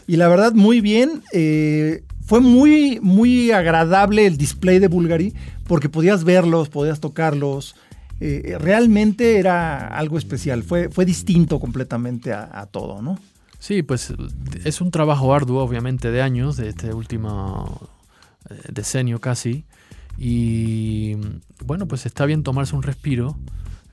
[0.07, 1.23] Y la verdad, muy bien.
[1.33, 5.35] Eh, fue muy, muy agradable el display de Bulgari
[5.67, 7.77] porque podías verlos, podías tocarlos.
[8.21, 13.19] Eh, realmente era algo especial, fue, fue distinto completamente a, todo, ¿no?
[13.59, 14.13] Sí, pues
[14.65, 17.89] es un trabajo arduo, obviamente, de años, de este último
[18.51, 19.65] eh, decenio casi.
[20.19, 21.17] Y
[21.65, 23.37] bueno, pues está bien tomarse un respiro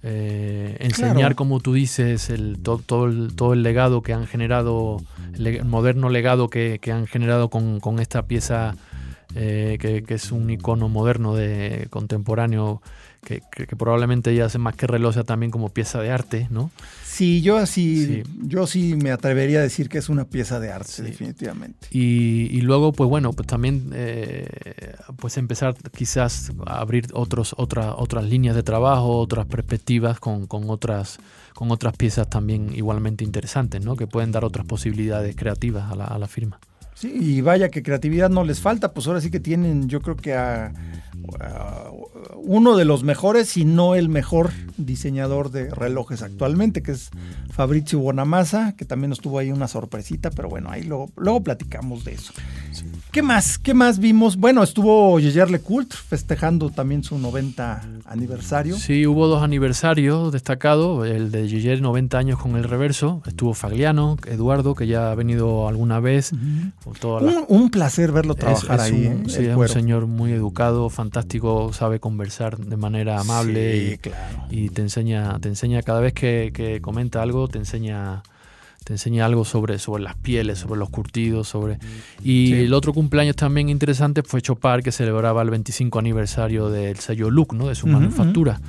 [0.03, 5.01] eh, enseñar, como tú dices, el, todo, el, todo el legado que han generado,
[5.33, 8.75] el moderno legado que, han generado con, esta pieza
[9.35, 12.81] eh, que, es un icono moderno de contemporáneo
[13.23, 13.41] que,
[13.77, 16.71] probablemente ya hace más que reloj sea también como pieza de arte, ¿no?
[17.17, 21.01] Sí, yo así, yo sí me atrevería a decir que es una pieza de arte,
[21.01, 21.87] definitivamente.
[21.89, 24.47] Y, luego, pues bueno, pues también eh,
[25.15, 31.17] pues empezar quizás a abrir otros, otra, otras líneas de trabajo, otras perspectivas con, otras
[31.55, 33.95] con otras piezas también igualmente interesantes, ¿no?
[33.95, 36.59] Que pueden dar otras posibilidades creativas a la, a la firma.
[36.93, 40.15] Sí, y vaya que creatividad no les falta, pues ahora sí que tienen, yo creo
[40.15, 40.71] que a,
[42.35, 47.09] uno de los mejores, si no el mejor diseñador de relojes actualmente, que es
[47.51, 52.13] Fabrizio Bonamassa, que también estuvo ahí una sorpresita, pero bueno, ahí luego, luego platicamos de
[52.13, 52.33] eso.
[53.11, 53.57] ¿Qué más?
[53.57, 54.37] ¿Qué más vimos?
[54.37, 58.77] Bueno, estuvo Le Cult festejando también su 90 aniversario.
[58.77, 64.17] Sí, hubo dos aniversarios destacados, el de Yeyer 90 años con el reverso, estuvo Fagliano,
[64.27, 66.31] Eduardo, que ya ha venido alguna vez.
[67.47, 69.23] un, placer verlo trabajar ahí.
[69.27, 71.06] sí, es un señor muy educado, fantástico,
[71.73, 73.99] sabe conversar de manera amable y,
[74.49, 78.23] y, te enseña, te enseña cada vez que, que comenta algo, te enseña
[78.87, 81.77] te enseña algo sobre, sobre las pieles, sobre los curtidos, sobre...
[82.23, 87.29] Y el otro cumpleaños también interesante fue Chopar, que celebraba el 25 aniversario del sello
[87.29, 87.67] Look, ¿no?
[87.67, 88.61] De su manufactura.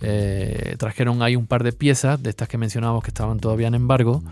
[0.00, 3.74] Eh, trajeron ahí un par de piezas de estas que mencionábamos que estaban todavía en
[3.74, 4.22] embargo.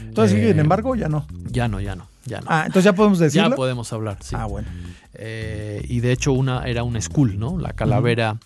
[0.00, 1.26] Entonces, ¿sigue en eh, embargo ya no?
[1.50, 2.08] Ya no, ya no.
[2.26, 2.46] Ya no.
[2.48, 3.50] Ah, entonces ya podemos decirlo.
[3.50, 4.34] ya podemos hablar, sí.
[4.38, 4.68] Ah, bueno.
[5.14, 7.58] Eh, y de hecho una era un skull, ¿no?
[7.58, 8.36] La calavera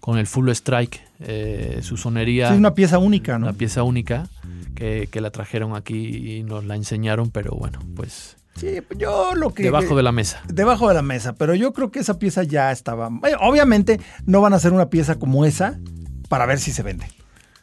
[0.00, 3.46] con el full strike, eh, su sonería, Sí, es una pieza única, ¿no?
[3.46, 4.28] una pieza única
[4.74, 9.54] que, que la trajeron aquí y nos la enseñaron, pero bueno, pues Sí, yo lo
[9.54, 9.62] que...
[9.62, 10.42] debajo de la mesa.
[10.48, 13.08] Debajo de la mesa, pero yo creo que esa pieza ya estaba...
[13.28, 15.78] eh, Obviamente no van a hacer una pieza como esa
[16.28, 17.06] para ver si se vende.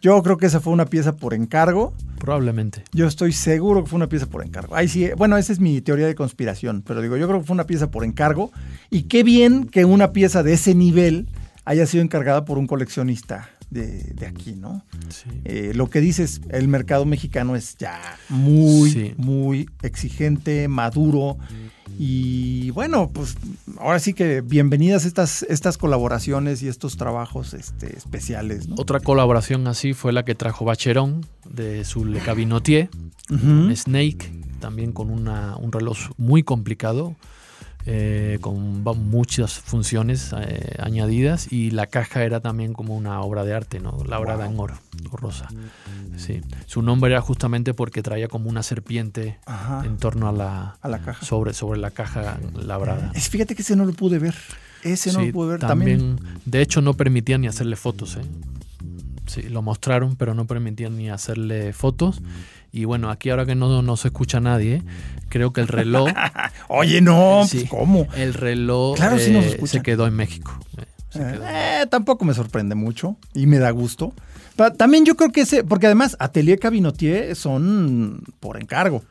[0.06, 1.92] Yo creo que esa fue una pieza por encargo.
[2.20, 2.84] Probablemente.
[2.94, 4.76] Yo estoy seguro que fue una pieza por encargo.
[4.76, 7.56] Ahí sí, bueno, esa es mi teoría de conspiración, pero digo, yo creo que fue
[7.56, 8.52] una pieza por encargo.
[8.92, 11.28] Y qué bien que una pieza de ese nivel
[11.66, 14.86] haya sido encargada por un coleccionista de, de aquí, ¿no?
[15.10, 15.28] Sí.
[15.44, 19.14] Eh, lo que dices, el mercado mexicano es ya muy, Sí.
[19.18, 21.38] muy exigente, maduro.
[21.98, 23.36] Y bueno, pues
[23.80, 28.76] ahora sí que bienvenidas estas, estas colaboraciones y estos trabajos este, especiales, ¿no?
[28.78, 32.90] Otra colaboración así fue la que trajo Bacheron de su Le Cabinotier.
[33.76, 37.16] Snake, también con una- un reloj muy complicado,
[37.86, 43.54] eh, con muchas funciones eh, añadidas y la caja era también como una obra de
[43.54, 44.04] arte, ¿no?
[44.08, 44.76] labrada en oro
[45.12, 45.48] o rosa.
[46.18, 46.42] Sí.
[46.66, 50.88] Su nombre era justamente porque traía como una serpiente Ajá, en torno a la, a
[50.90, 51.26] la caja.
[51.26, 53.12] sobre, sobre la caja labrada.
[53.14, 54.36] Es- fíjate que ese no lo pude ver.
[54.84, 56.20] Ese no Sí, lo pude ver también.
[56.46, 58.18] De hecho, no permitían ni hacerle fotos.
[58.18, 58.22] ¿eh?
[59.28, 62.22] Sí, lo mostraron, pero no permitían ni hacerle fotos.
[62.72, 64.84] Y bueno, aquí ahora que no, no se escucha nadie,
[65.30, 66.10] creo que el reloj,
[66.68, 67.60] Oye, no, Sí.
[67.60, 68.08] pues, ¿cómo?
[68.16, 70.52] el reloj Claro, sí nos eh, se quedó en México.
[70.78, 70.84] Eh,
[71.14, 71.44] quedó.
[71.48, 74.14] Eh, tampoco me sorprende mucho y me da gusto.
[74.58, 79.04] Pero también yo creo que ese, porque además Atelier Cabinotier son por encargo.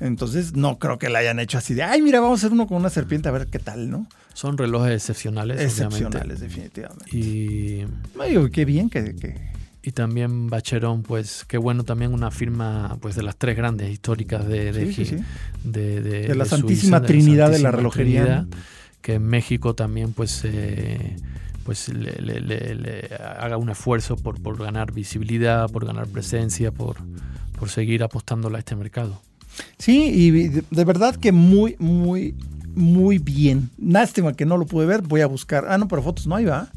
[0.00, 2.66] Entonces no creo que la hayan hecho así de, ay, mira, vamos a hacer uno
[2.66, 4.06] con una serpiente a ver qué tal, ¿no?
[4.32, 7.16] Son relojes excepcionales, Excepcionales, definitivamente.
[7.16, 7.84] Y,
[8.20, 9.48] Ay, qué bien que, que-
[9.82, 14.46] y también Bacheron, pues qué bueno, también una firma pues de las tres grandes históricas
[14.46, 15.24] de, de, sí, sí, sí.
[15.64, 18.24] de- la Santísima Suiza, Trinidad de la Santísima relojería.
[18.24, 18.46] Trinidad,
[19.00, 21.16] que en México también pues eh,
[21.64, 26.70] pues le, le- le- le haga un esfuerzo por, por ganar visibilidad, por ganar presencia,
[26.70, 26.96] por,
[27.58, 29.22] por seguir apostándole a este mercado.
[29.78, 32.34] Sí, y de, verdad que muy, muy,
[32.74, 33.70] muy bien.
[33.78, 35.66] Lástima que no lo pude ver, voy a buscar.
[35.68, 36.70] Ah, no, pero fotos no hay, ¿va?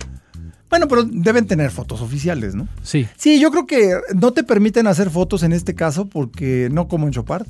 [0.69, 2.67] Bueno, pero deben tener fotos oficiales, ¿no?
[2.81, 6.87] Sí, Sí, yo creo que no te permiten hacer fotos en este caso porque no
[6.87, 7.45] como en Chopard.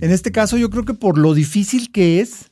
[0.00, 2.46] En este caso yo creo que por lo difícil que es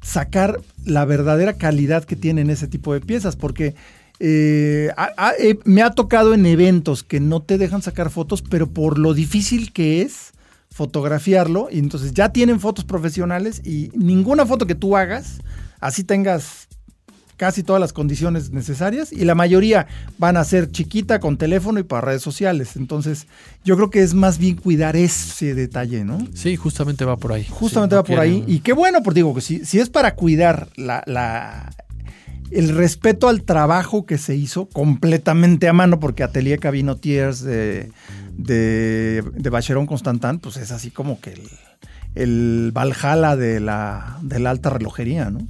[0.00, 3.74] sacar la verdadera calidad que tienen ese tipo de piezas porque
[4.20, 8.40] eh, a- a- eh, me ha tocado en eventos que no te dejan sacar fotos,
[8.42, 10.31] pero por lo difícil que es
[10.72, 15.38] fotografiarlo y entonces ya tienen fotos profesionales y ninguna foto que tú hagas,
[15.80, 16.68] así tengas
[17.36, 21.82] casi todas las condiciones necesarias y la mayoría van a ser chiquita con teléfono y
[21.82, 22.76] para redes sociales.
[22.76, 23.26] Entonces,
[23.64, 26.18] yo creo que es más bien cuidar ese detalle, ¿no?
[26.34, 27.44] sí, justamente va por ahí.
[27.50, 28.44] Justamente Sí, va no por ahí.
[28.46, 31.72] Y qué bueno, porque digo que si, si es para cuidar la, la-
[32.52, 37.90] el respeto al trabajo que se hizo completamente a mano, porque Atelier Cabinotiers de,
[38.42, 41.48] de, de Bacheron Constantin, pues es así como que el,
[42.14, 45.40] el Valhalla de la, de la alta relojería, ¿no?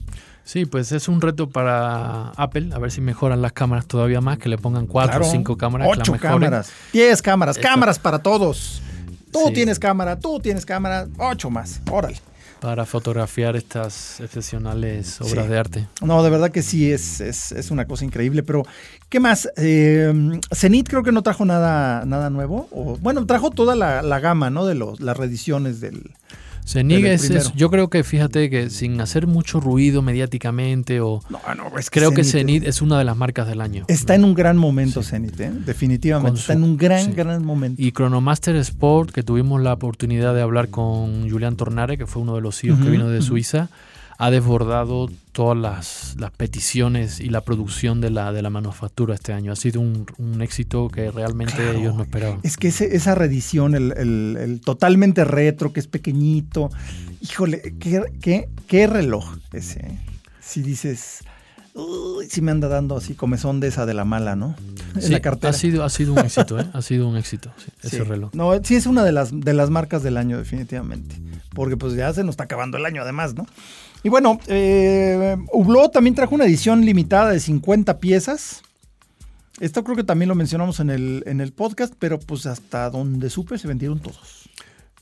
[0.44, 4.38] Sí, pues es un reto para Apple, a ver si mejoran las cámaras todavía más,
[4.38, 5.32] que le pongan cuatro o Claro.
[5.32, 6.70] cinco cámaras, Ocho cámaras.
[6.92, 7.56] Diez cámaras.
[7.56, 8.82] Esto- Cámaras para todos.
[9.32, 9.54] Tú Sí.
[9.54, 11.06] tienes cámara, tú tienes cámara.
[11.16, 11.80] Ocho más.
[11.90, 12.20] Órale.
[12.62, 15.50] Para fotografiar estas excepcionales obras Sí.
[15.50, 15.88] de arte.
[16.00, 18.44] No, de verdad que sí, es, es, es una cosa increíble.
[18.44, 18.62] Pero,
[19.08, 19.48] ¿qué más?
[19.56, 20.12] Eh,
[20.54, 22.68] Zenith creo que no trajo nada, nada nuevo.
[22.70, 24.64] O, bueno, trajo toda la, la gama, ¿no?
[24.64, 26.12] De los, las reediciones del.
[26.74, 31.40] Del es, es- yo creo que fíjate que sin hacer mucho ruido mediáticamente o No,
[31.54, 33.84] no, es creo que Zenith Zenith es una de las marcas del año.
[33.88, 35.50] Está en un gran momento, Zenith, ¿eh?
[35.66, 36.40] Definitivamente.
[36.40, 37.12] Está en un gran, sí.
[37.12, 37.82] gran momento.
[37.82, 42.34] Y Chronomaster Sport, que tuvimos la oportunidad de hablar con Julián Tornare, que fue uno
[42.36, 43.22] de los CEOs que Ujú, vino de.
[43.22, 43.68] Suiza,
[44.24, 49.32] ha desbordado todas las, las peticiones y la producción de la, de la manufactura este
[49.32, 49.50] año.
[49.50, 51.78] Ha sido un, un éxito que realmente Claro.
[51.78, 52.38] ellos no esperaban.
[52.44, 56.70] Es que ese- esa reedición, el, el- el totalmente retro, que es pequeñito.
[57.20, 59.80] Híjole, qué, qué- qué reloj ese.
[59.80, 59.98] ¿eh?
[60.40, 61.24] Si dices,
[61.74, 64.54] uy, sí me anda dando así comezón de esa de la mala, ¿no?
[64.94, 65.50] En Sí, la cartera.
[65.50, 66.66] Ha sido, ha sido un éxito, ¿eh?
[66.72, 68.30] Ha sido un éxito sí, ese reloj.
[68.34, 71.16] No, sí es una de las, de las marcas del año, definitivamente.
[71.54, 73.46] Porque pues ya se nos está acabando el año además, ¿no?
[74.02, 78.62] Y bueno, eh, Hublot también trajo una edición limitada de 50 piezas.
[79.60, 83.30] Esto creo que también lo mencionamos en el, en el podcast, pero pues hasta donde
[83.30, 84.48] supe se vendieron todos.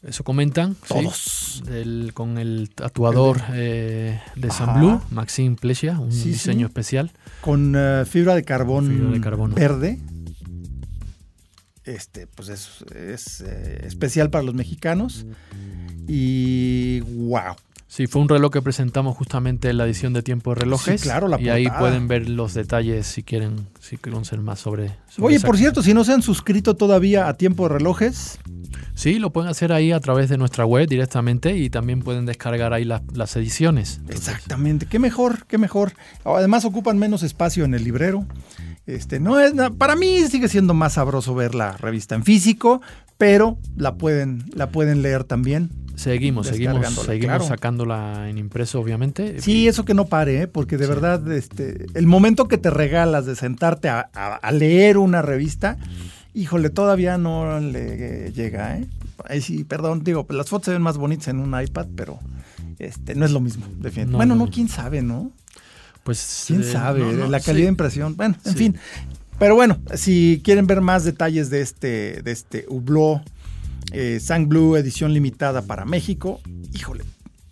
[0.03, 0.75] Eso comentan.
[0.75, 1.63] sí, Todos.
[1.67, 4.67] del- con el tatuador eh, de Ajá.
[4.67, 6.71] San Blue, Maxime Plesia, un Sí, diseño sí.
[6.71, 7.13] especial.
[7.43, 9.55] Con eh, fibra de carbón Fibra de carbono.
[9.55, 9.99] verde.
[11.85, 15.27] Este, pues es, es eh, especial para los mexicanos.
[16.07, 17.57] Y wow.
[17.87, 21.01] Sí, fue un reloj que presentamos justamente en la edición de Tiempo de Relojes.
[21.01, 24.97] Sí, claro, la Y ahí pueden ver los detalles si quieren, si conocer más sobre.
[25.09, 28.39] sobre Oye, por cierto, si no se han suscrito todavía a Tiempo de Relojes,
[28.95, 32.75] Sí, lo pueden hacer ahí a través de nuestra web directamente y también pueden descargar
[32.75, 33.97] ahí las, las ediciones.
[33.97, 35.95] Entonces, Exactamente, qué mejor, qué mejor.
[36.23, 38.27] Además ocupan menos espacio en el librero.
[38.87, 42.81] Este, no es para mí sigue siendo más sabroso ver la revista en físico,
[43.19, 45.71] pero la pueden la pueden leer también.
[45.95, 47.45] Seguimos, seguimos, seguimos claro.
[47.45, 49.41] sacándola en impreso, obviamente.
[49.43, 50.47] Sí, eso que no pare, ¿eh?
[50.49, 50.89] porque de Sí.
[50.91, 55.77] verdad este el momento que te regalas de sentarte a, a- a leer una revista,
[56.33, 58.87] híjole, todavía no le llega, ¿eh?
[59.29, 62.19] Ahí sí, perdón, digo, las fotos se ven más bonitas en un iPad, pero
[62.79, 64.13] este no es lo mismo, definitivamente.
[64.13, 64.51] No, bueno, no, no, no.
[64.51, 65.33] quién sabe, ¿no?
[66.11, 66.99] Pues ¿Quién eh, sabe?
[66.99, 67.47] no, no, la sí.
[67.47, 68.17] calidad de impresión.
[68.17, 68.59] Bueno, en Sí.
[68.59, 68.77] fin.
[69.39, 73.23] Pero bueno, si quieren ver más detalles de este, de este Hublot
[73.93, 76.41] eh, Sang Blue edición limitada para México,
[76.75, 77.05] híjole,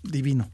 [0.02, 0.50] divino.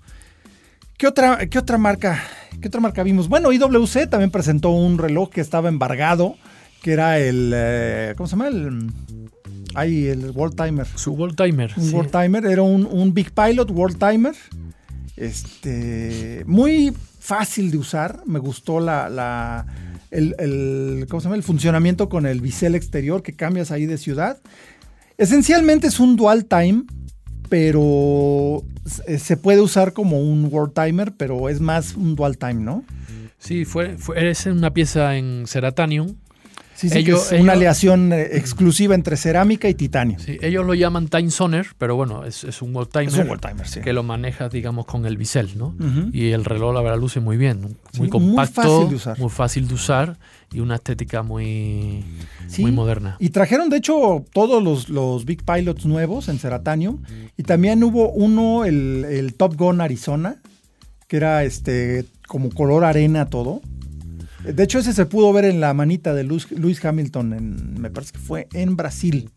[0.99, 2.23] ¿Qué otra, qué otra marca?
[2.61, 3.31] ¿Qué otra marca vimos?
[3.31, 6.37] Bueno, IWC también presentó un reloj que estaba embargado,
[6.83, 8.49] que era el eh, ¿cómo se llama?
[8.49, 8.91] El
[9.75, 10.87] ay, el World Timer.
[10.95, 11.73] Su World Timer.
[11.75, 11.95] Un sí.
[11.95, 14.35] World Timer, era un, un Big Pilot World Timer.
[15.17, 16.93] Este, muy
[17.25, 18.21] fácil de usar.
[18.27, 19.65] Me gustó la,
[20.11, 21.37] el, ¿cómo se llama?
[21.37, 24.39] el funcionamiento con el bisel exterior que cambias ahí de ciudad.
[25.17, 26.85] Esencialmente es un dual time,
[27.49, 32.63] pero se se puede usar como un World Timer, pero es más un dual time,
[32.63, 32.85] ¿no?
[33.39, 36.17] Sí, fue, fue, es una pieza en Ceratanium.
[36.77, 40.19] Sí, sí, que Ellos- es una ellos- aleación eh, exclusiva entre cerámica y titanio.
[40.19, 43.09] Sí, ellos lo llaman Time Zoner, pero bueno, es, es un World Timer.
[43.09, 43.81] Es un World Timer, sí.
[43.81, 45.75] que lo manejas, digamos, con el bisel, ¿no?
[46.13, 47.61] Y el reloj, la verdad, luce muy bien.
[47.93, 49.19] Sí, Muy muy compacto, fácil de usar.
[49.21, 50.19] muy fácil de usar
[50.53, 52.05] y una estética muy,
[52.49, 52.63] Sí.
[52.63, 53.17] muy moderna.
[53.21, 57.03] Y trajeron, de hecho, todos los, los Big Pilots nuevos en Ceratanium.
[57.37, 60.37] Y también hubo uno, el, el Top Gun Arizona,
[61.07, 63.61] que era este como color arena todo.
[64.45, 68.13] De hecho, ese se pudo ver en la manita de Lewis Hamilton, en- me parece
[68.13, 69.31] que fue en Brasil.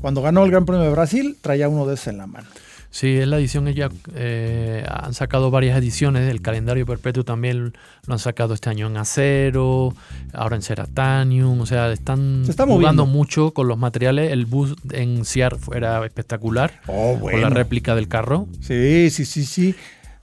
[0.00, 2.46] Cuando ganó el Gran Premio de Brasil, traía uno de esos en la mano.
[2.92, 7.72] Sí, es la edición, ella eh, han sacado varias ediciones, el calendario perpetuo también
[8.06, 9.94] lo han sacado este año en acero,
[10.32, 13.06] ahora en ceratanium, o sea, están Se está jugando moviendo.
[13.06, 18.08] mucho con los materiales, el bus en Ciar era espectacular, Oh, con la réplica del
[18.08, 18.48] carro.
[18.60, 19.74] Sí, sí, sí, sí.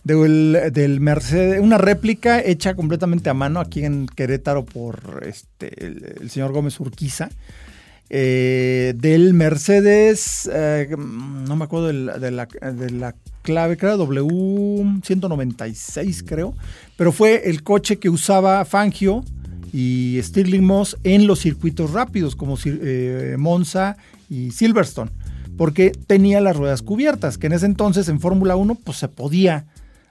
[0.07, 6.53] Del, Mercedes, una réplica hecha completamente a mano aquí en Querétaro por este, el, señor
[6.53, 7.27] Gómez Urquiza.
[8.09, 16.55] eh, del Mercedes, eh, no me acuerdo de la, de la clave, creo, W196, creo.
[16.95, 19.25] Pero fue el coche que usaba Fangio
[19.73, 23.97] y Stirling Moss en los circuitos rápidos, como eh, Monza
[24.29, 25.11] y Silverstone
[25.57, 29.65] porque tenía las ruedas cubiertas, que en ese entonces en Fórmula 1 pues se podía.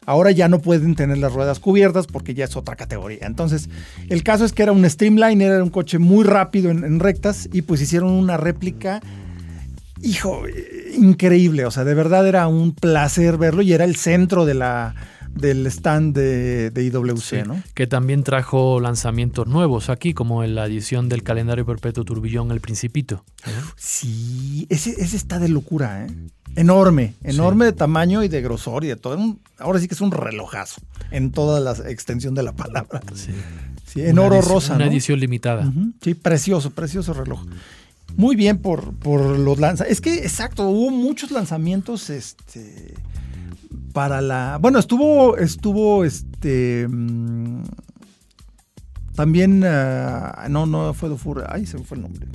[0.06, 3.26] Ahora ya no pueden tener las ruedas cubiertas porque ya es otra categoría.
[3.26, 3.68] Entonces,
[4.08, 7.48] el caso es que era un Streamliner, era un coche muy rápido en, en rectas
[7.52, 9.00] y pues hicieron una réplica,
[10.00, 11.66] hijo, eh, increíble.
[11.66, 14.94] O sea, de verdad era un placer verlo y era el centro de la,
[15.36, 17.62] del stand de, de IWC, Sí, ¿no?
[17.74, 22.60] Que también trajo lanzamientos nuevos aquí, como en la edición del calendario perpetuo Turbillón El
[22.60, 23.24] Principito.
[23.46, 23.50] ¿eh?
[23.76, 26.10] Sí, ese, ese está de locura, ¿eh?
[26.56, 29.16] Enorme, enorme de tamaño y de grosor y de todo.
[29.18, 30.80] Un- ahora sí que es un relojazo
[31.10, 33.02] en toda la extensión de la palabra.
[33.14, 33.32] Sí.
[33.86, 34.74] Sí, en Una oro edición- rosa.
[34.76, 34.90] Una ¿no?
[34.90, 35.70] edición limitada.
[36.02, 37.44] Sí, precioso, precioso reloj.
[38.16, 39.92] Muy bien por, por los lanzamientos.
[39.92, 42.94] Es que, exacto, hubo muchos lanzamientos este,
[43.96, 44.58] para la.
[44.60, 46.86] Bueno, estuvo, estuvo este.
[46.86, 47.62] mm,
[49.14, 49.64] también.
[49.64, 51.46] ah, no, no fue Dufour.
[51.48, 52.26] Ay, se me fue el nombre.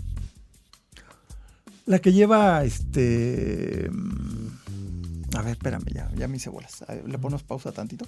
[1.85, 3.91] La que lleva este.
[3.91, 6.83] mm, A ver, espérame, ya, ya me hice bolas.
[6.87, 8.07] Ver, Le ponemos pausa tantito.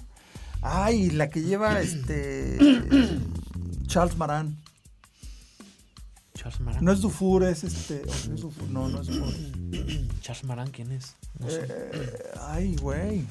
[0.60, 2.58] Ay, la que lleva este.
[3.86, 4.56] Charles Maran.
[6.34, 6.84] Charles Maran.
[6.84, 8.02] No es Dufour, es este.
[8.04, 9.32] o es Dufour, No, no es Dufour.
[10.22, 11.14] Charles Maran, ¿quién es?
[11.38, 11.68] No sé.
[11.70, 13.24] Eh, ay, güey.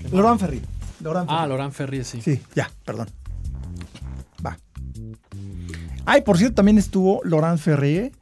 [0.00, 0.60] ¿Qué Laurent Ferry.
[1.02, 1.48] Laurent Ah, Ferry.
[1.48, 2.20] Laurent Ferrier, sí.
[2.22, 3.08] Sí, ya, perdón.
[4.44, 4.58] Va.
[6.04, 8.12] Ay, por cierto, también estuvo Laurent Ferrier,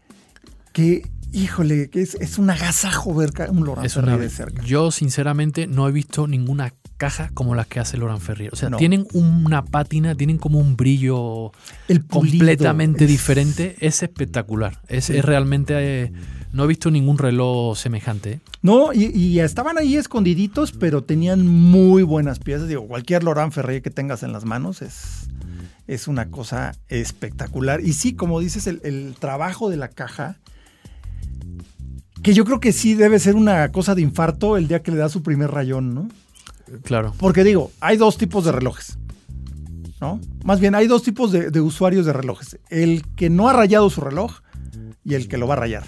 [0.73, 4.63] que, híjole, que es, es un agasajo ver un Laurent Es Ferrier una- de cerca.
[4.65, 8.51] Yo, sinceramente, no he visto ninguna caja como las que hace Laurent Ferrier.
[8.53, 8.77] O sea, No.
[8.77, 11.51] tienen una pátina, tienen como un brillo
[11.89, 13.77] El completamente es- diferente.
[13.81, 14.81] Es espectacular.
[14.89, 15.75] Es, es realmente.
[16.05, 16.13] eh,
[16.55, 18.41] no he visto ningún reloj semejante.
[18.63, 22.69] No, y, y estaban ahí escondiditos, pero tenían muy buenas piezas.
[22.69, 25.29] Digo, cualquier Laurent Ferrier que tengas en las manos es,
[25.89, 27.81] es una cosa espectacular.
[27.81, 30.39] Y sí, como dices, el, el trabajo de la caja,
[32.23, 34.99] que yo creo que sí debe ser una cosa de infarto el día que le
[34.99, 36.09] da su primer rayón, ¿no?
[36.85, 37.15] Claro.
[37.19, 38.97] Porque digo, hay dos tipos de relojes.
[40.01, 40.21] ¿No?
[40.45, 42.59] Más bien, hay dos tipos de, de usuarios de relojes.
[42.69, 44.41] El que no ha rayado su reloj
[45.05, 45.85] y el que lo va a rayar.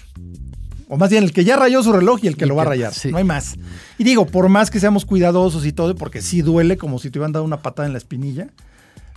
[0.89, 2.63] O más bien, el que ya rayó su reloj y el que Y lo va
[2.63, 2.95] a rayar.
[2.95, 3.11] sí.
[3.11, 3.57] No hay más.
[3.99, 7.19] Y digo, por más que seamos cuidadosos y todo, porque sí duele como si te
[7.19, 8.49] hubieran dado una patada en la espinilla.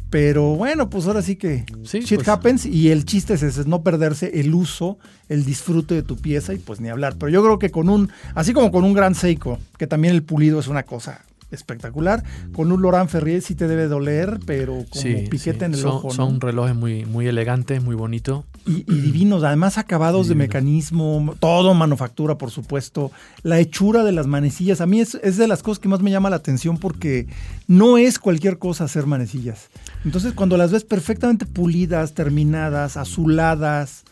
[0.09, 3.61] Pero bueno, pues ahora sí que Sí, shit pues- happens y el chiste es ese,
[3.61, 4.97] es no perderse el uso,
[5.27, 7.15] el disfrute de tu pieza y pues ni hablar.
[7.19, 10.23] Pero yo creo que con un, así como con un gran Seiko, que también el
[10.23, 11.21] pulido es una cosa
[11.51, 12.23] espectacular,
[12.53, 15.65] con un Laurent Ferrier sí te debe doler, pero como Sí, piquete sí.
[15.65, 16.07] en el son, ojo.
[16.09, 16.13] ¿no?
[16.13, 18.45] son relojes muy, muy elegantes, muy bonitos.
[18.65, 23.11] y, y divinos, además acabados de mecanismo, todo manufactura, por supuesto.
[23.43, 26.11] La hechura de las manecillas, a mí es, es de las cosas que más me
[26.11, 27.27] llama la atención porque
[27.67, 29.69] no es cualquier cosa hacer manecillas.
[30.05, 34.03] Entonces, cuando las ves perfectamente pulidas, terminadas, azuladas,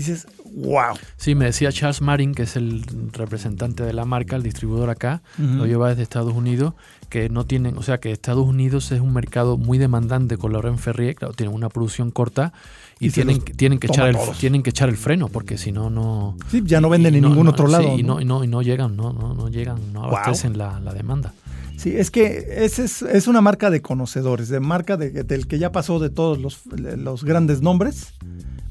[0.00, 0.94] dices, wow.
[1.16, 5.22] Sí, me decía Charles Marin, que es el representante de la marca, el distribuidor acá,
[5.38, 6.74] lo lleva desde Estados Unidos,
[7.08, 10.78] que no tienen, o sea, que Estados Unidos es un mercado muy demandante con Laurent
[10.78, 12.52] Ferrier, claro, tienen una producción corta
[13.00, 16.36] y, tienen, tienen que echar el tienen que echar el freno porque si no no
[16.50, 17.96] Sí, ya no venden en no- ningún no, otro sí, lado.
[17.98, 18.20] y ¿no?
[18.20, 20.08] y no, y no llegan, no, no, no llegan, no Wow.
[20.16, 21.32] abastecen la, la demanda.
[21.76, 25.58] Sí, es que ese es, es una marca de conocedores, de marca de- del que
[25.58, 28.14] ya pasó de todos los, los grandes nombres.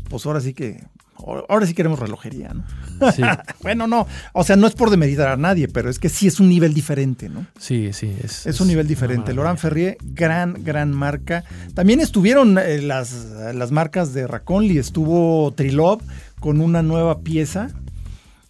[0.09, 0.83] Pues ahora sí que,
[1.25, 3.11] ahora sí queremos relojería, ¿no?
[3.11, 3.21] Sí,
[3.61, 6.39] Bueno, no, o sea, no es por demeritar a nadie, pero es que sí es
[6.39, 7.45] un nivel diferente, ¿no?
[7.59, 8.15] sí, sí.
[8.23, 9.33] Es, Es un nivel diferente.
[9.33, 11.43] Laurent Ferrier, gran, gran marca.
[11.73, 13.13] También estuvieron eh, las,
[13.53, 16.01] las marcas de Raconli, estuvo Trilov
[16.39, 17.69] con una nueva pieza.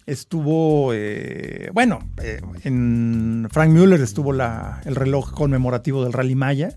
[0.06, 6.76] Estuvo, eh, bueno, eh, en Frank Müller estuvo la, el reloj conmemorativo del Rally Maya,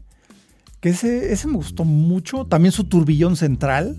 [0.79, 2.45] que ese, ese me gustó mucho.
[2.45, 3.97] También su turbillón central,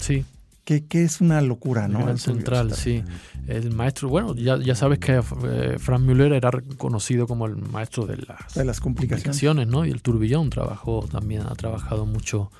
[0.00, 0.24] Sí,
[0.64, 2.08] que, que es una locura, ¿no?
[2.08, 3.02] El central, sí.
[3.46, 5.12] El maestro, bueno, ya, ya sabes que
[5.44, 9.24] eh, Frank Müller era conocido como el maestro de las De las complicaciones.
[9.24, 9.84] complicaciones, ¿no?
[9.84, 12.50] Y el turbillón trabajó también, ha trabajado mucho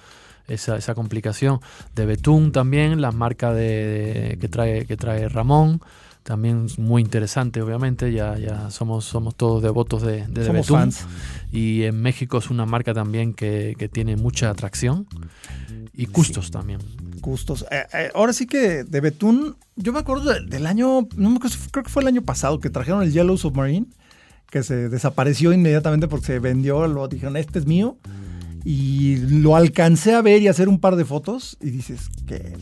[0.47, 1.61] esa, esa complicación.
[1.95, 5.81] De Betún también, la marca de, que, trae, que trae Ramón,
[6.23, 10.79] también muy interesante, obviamente, ya, ya somos, somos todos devotos de, de, Somos Betún.
[10.79, 11.07] fans.
[11.53, 15.07] Y en México es una marca también que, que tiene mucha atracción
[15.93, 16.81] y custos también.
[17.25, 17.65] Gustos.
[17.71, 21.37] Eh, eh, ahora sí que de Betún, yo me acuerdo de- del año, no me
[21.37, 23.87] acuerdo, creo que fue el año pasado que trajeron el Yellow Submarine,
[24.51, 27.97] que se desapareció inmediatamente porque se vendió, lo dijeron, este es mío.
[28.67, 32.57] Y lo alcancé a ver y hacer un par de fotos y dices, que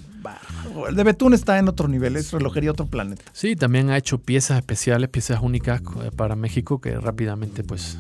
[0.89, 3.23] el de Betún está en otro nivel, es relojería otro planeta.
[3.33, 7.99] Sí, también ha hecho piezas especiales, piezas únicas eh, para México que rápidamente pues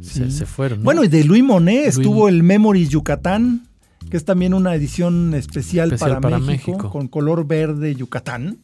[0.00, 0.30] se, Sí.
[0.32, 0.80] se fueron.
[0.80, 0.84] ¿no?
[0.84, 3.68] Bueno, y de Louis Monet Louis- estuvo el Memories Yucatán,
[4.10, 6.90] que es también una edición especial, Especial para, para México, México.
[6.90, 8.58] con color verde Yucatán.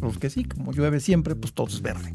[0.00, 2.12] Porque sí, como llueve siempre, pues todo es verde.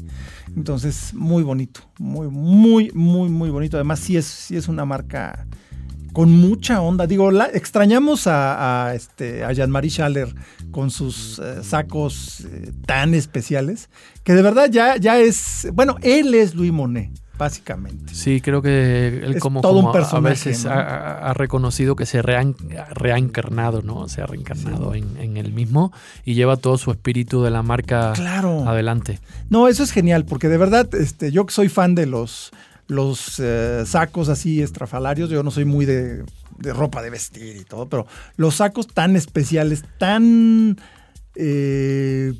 [0.56, 3.76] Entonces, muy bonito, muy, muy, muy, muy bonito.
[3.76, 5.46] Además, sí es, sí es una marca
[6.12, 7.06] con mucha onda.
[7.06, 10.34] Digo, la, extrañamos a, a, este, a Jean-Marie Schaller
[10.70, 13.88] con sus eh, sacos eh, tan especiales,
[14.24, 18.14] que de verdad ya, ya es, bueno, él es Louis Monet, básicamente.
[18.14, 20.70] Sí, creo que él Es como, todo un como personaje, a veces ¿no?
[20.70, 22.44] ha, ha- ha reconocido que se reha,
[22.90, 24.08] reha encarnado, ¿no?
[24.08, 25.92] Se ha reencarnado en, en él mismo
[26.24, 28.68] y lleva todo su espíritu de la marca Claro.
[28.68, 29.18] adelante.
[29.50, 32.50] No, eso es genial, porque de verdad, este, yo que soy fan de los,
[32.86, 36.24] los eh, sacos así estrafalarios, yo no soy muy de,
[36.58, 38.06] de ropa de vestir y todo, pero
[38.36, 40.76] los sacos tan especiales, tan...
[41.34, 42.34] eh,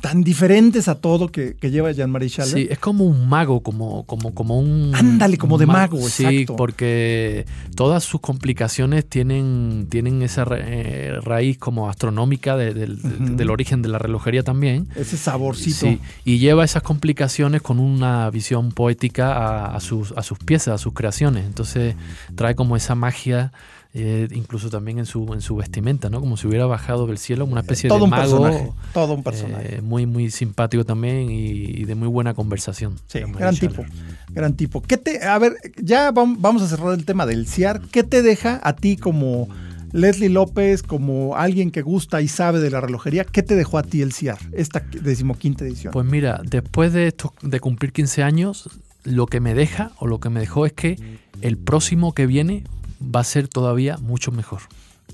[0.00, 2.54] tan diferentes a todo que, que lleva Jean-Marie Schaller.
[2.54, 4.92] Sí, es como un mago, como, como, como un...
[4.94, 6.56] Ándale, como de un mago, Sí, exacto.
[6.56, 13.82] porque todas sus complicaciones tienen, tienen esa ra- eh, raíz como astronómica de- del origen
[13.82, 14.88] de la relojería también.
[14.94, 15.76] Ese saborcito.
[15.86, 20.74] Sí, y lleva esas complicaciones con una visión poética a, a sus, a sus piezas,
[20.74, 21.44] a sus creaciones.
[21.44, 21.94] Entonces
[22.34, 23.52] trae como esa magia,
[23.94, 26.20] eh, incluso también en su, en su vestimenta, ¿no?
[26.20, 28.22] Como si hubiera bajado del cielo una especie todo de un mago.
[28.42, 28.72] personaje.
[28.92, 29.76] Todo un personaje.
[29.76, 31.46] eh, muy, muy simpático también y,
[31.80, 32.96] y de muy buena conversación.
[33.06, 33.84] Sí, gran tipo,
[34.30, 34.82] gran tipo.
[34.82, 37.80] ¿Qué te, a ver, ya vam- vamos a cerrar el tema del CIAR.
[37.90, 39.48] ¿Qué te deja a ti como
[39.92, 43.24] Leslie López, como alguien que gusta y sabe de la relojería?
[43.24, 45.92] ¿Qué te dejó a ti el CIAR, esta decimoquinta edición?
[45.92, 48.68] Pues mira, después de, estos, de cumplir 15 años,
[49.04, 50.98] lo que me deja o lo que me dejó es que
[51.40, 52.64] el próximo que viene
[53.02, 54.60] va a ser todavía mucho mejor.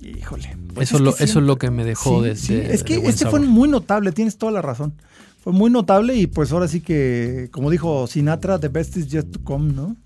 [0.02, 0.56] Híjole.
[0.74, 2.74] pues eso, es lo, que eso es lo que me dejó Sí, de, sí, de-
[2.74, 4.94] Es que de este fue muy notable, tienes toda la razón.
[5.42, 9.30] Fue muy notable y pues ahora sí que, como dijo Sinatra, the best is yet
[9.30, 9.96] to come, ¿no?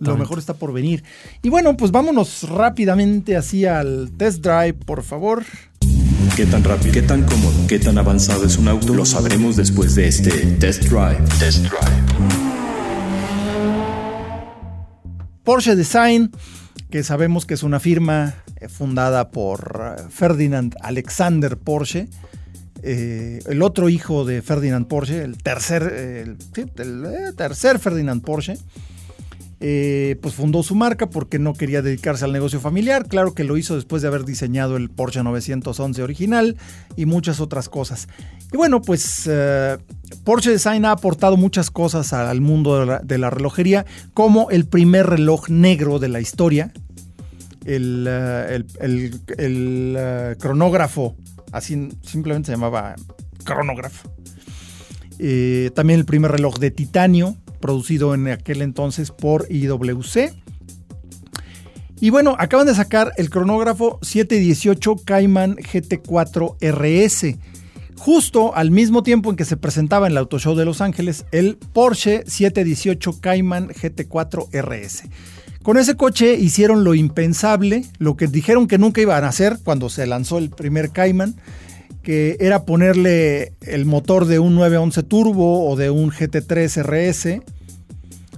[0.00, 1.02] Lo mejor está por venir.
[1.42, 5.44] Y bueno, pues vámonos rápidamente así al test drive, por favor.
[6.36, 8.94] ¿Qué tan rápido, qué tan cómodo, qué tan avanzado es un auto?
[8.94, 11.18] Lo sabremos después de este test drive.
[11.38, 12.04] Test drive.
[15.42, 16.30] Porsche Design,
[16.94, 22.06] que sabemos que es una firma eh, fundada por eh, Ferdinand Alexander Porsche.
[22.84, 26.38] Eh, el otro hijo de Ferdinand Porsche, el tercer, el,
[27.34, 28.58] tercer Ferdinand Porsche,
[29.66, 33.08] eh, pues fundó su marca porque no quería dedicarse al negocio familiar.
[33.08, 36.56] Claro que lo hizo después de haber diseñado el Porsche 911 original
[36.96, 38.08] y muchas otras cosas.
[38.52, 39.30] Y bueno, pues
[40.24, 45.48] Porsche Design ha aportado muchas cosas al mundo de la, relojería, como el primer reloj
[45.48, 46.72] negro de la historia,
[47.64, 48.06] el,
[49.38, 51.16] el cronógrafo
[51.54, 52.96] Así simplemente se llamaba
[53.44, 54.10] cronógrafo.
[55.20, 60.34] Eh, también el primer reloj de titanio, producido en aquel entonces por IWC.
[61.98, 67.38] Y bueno, acaban de sacar el cronógrafo 718 Cayman GT4 RS.
[67.96, 71.24] Justo al mismo tiempo en que se presentaba en el Auto Show de Los Ángeles
[71.32, 75.04] el Porsche 718 Cayman GT4 RS.
[75.62, 79.88] Con ese coche hicieron lo impensable, lo que dijeron que nunca iban a hacer cuando
[79.88, 81.36] se lanzó el primer Cayman,
[82.04, 87.42] que era ponerle el motor de un 911 Turbo o de un GT3 RS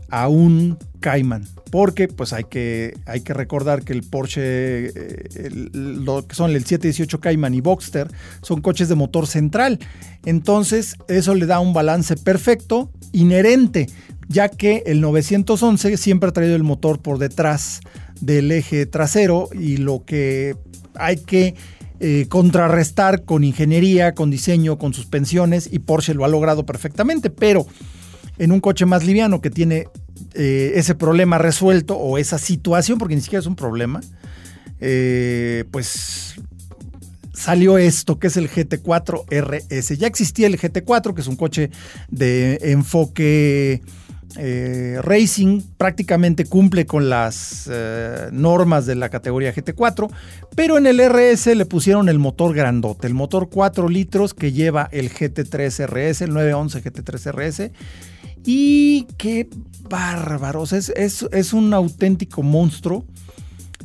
[0.08, 1.46] a un Cayman.
[1.70, 6.64] Porque pues hay que, hay que recordar que el Porsche, eh, lo que son el
[6.64, 8.08] 718 Cayman y Boxster,
[8.40, 9.80] son coches de motor central.
[10.24, 13.88] Entonces eso le da un balance perfecto, inherente
[14.28, 17.80] ya que el 911 siempre ha traído el motor por detrás
[18.20, 20.56] del eje trasero y lo que
[20.94, 21.54] hay que
[22.00, 27.66] eh, contrarrestar con ingeniería, con diseño, con suspensiones y Porsche lo ha logrado perfectamente, pero
[28.38, 29.88] en un coche más liviano que tiene
[30.34, 34.00] eh, ese problema resuelto o esa situación, porque ni siquiera es un problema,
[34.80, 36.34] eh, pues
[37.32, 39.96] salió esto, que es el GT4 RS.
[39.96, 41.70] Ya existía el GT4, que es un coche
[42.10, 43.82] de enfoque
[44.38, 50.10] eh, Racing prácticamente cumple con las eh, normas de la categoría GT4,
[50.54, 54.88] pero en el RS le pusieron el motor grandote, el motor 4 litros que lleva
[54.92, 57.70] el GT3 RS, el 911 GT3 RS.
[58.44, 59.48] Y qué
[59.88, 63.04] bárbaros, es, es, un auténtico monstruo.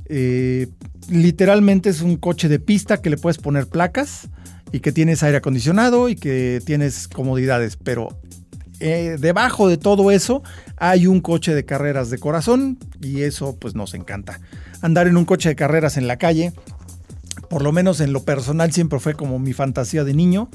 [0.05, 0.67] Eh,
[1.09, 4.29] literalmente es un coche de pista que le puedes poner placas
[4.71, 8.09] y que tienes aire acondicionado y que tienes comodidades, pero
[8.81, 10.41] eh, debajo de todo eso
[10.77, 14.39] hay un coche de carreras de corazón y eso pues nos encanta.
[14.81, 16.51] Andar en un coche de carreras en la calle,
[17.49, 20.49] por lo menos en lo personal siempre fue como mi fantasía de niño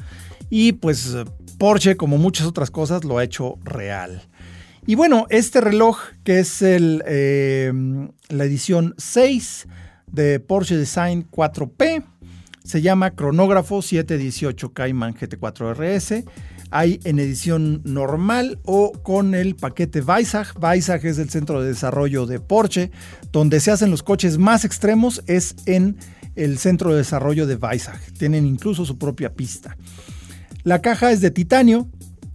[0.51, 1.17] y pues
[1.59, 4.23] Porsche como muchas otras cosas lo ha hecho real.
[4.87, 7.73] Y bueno, este reloj que es el, eh,
[8.29, 9.69] la edición 6
[10.09, 12.05] de Porsche Design 4P
[12.65, 16.25] se llama Cronógrafo 718 Cayman GT4 RS
[16.71, 20.49] hay en edición normal o con el paquete Weissach.
[20.61, 22.91] Weissach es el centro de desarrollo de Porsche,
[23.33, 25.97] donde se hacen los coches más extremos es en
[26.35, 28.01] el centro de desarrollo de Weissach.
[28.19, 29.77] Tienen incluso su propia pista.
[30.65, 31.89] La caja es de titanio,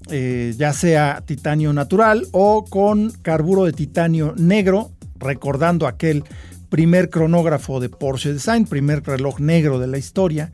[0.09, 6.23] eh, ya sea titanio natural o con carburo de titanio negro, recordando aquel
[6.69, 10.51] primer cronógrafo de Porsche Design, primer reloj negro de la historia.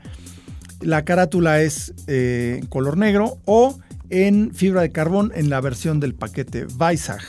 [0.81, 3.77] La carátula es eh, en color negro o
[4.09, 7.23] en fibra de carbón en la versión del paquete Weissach.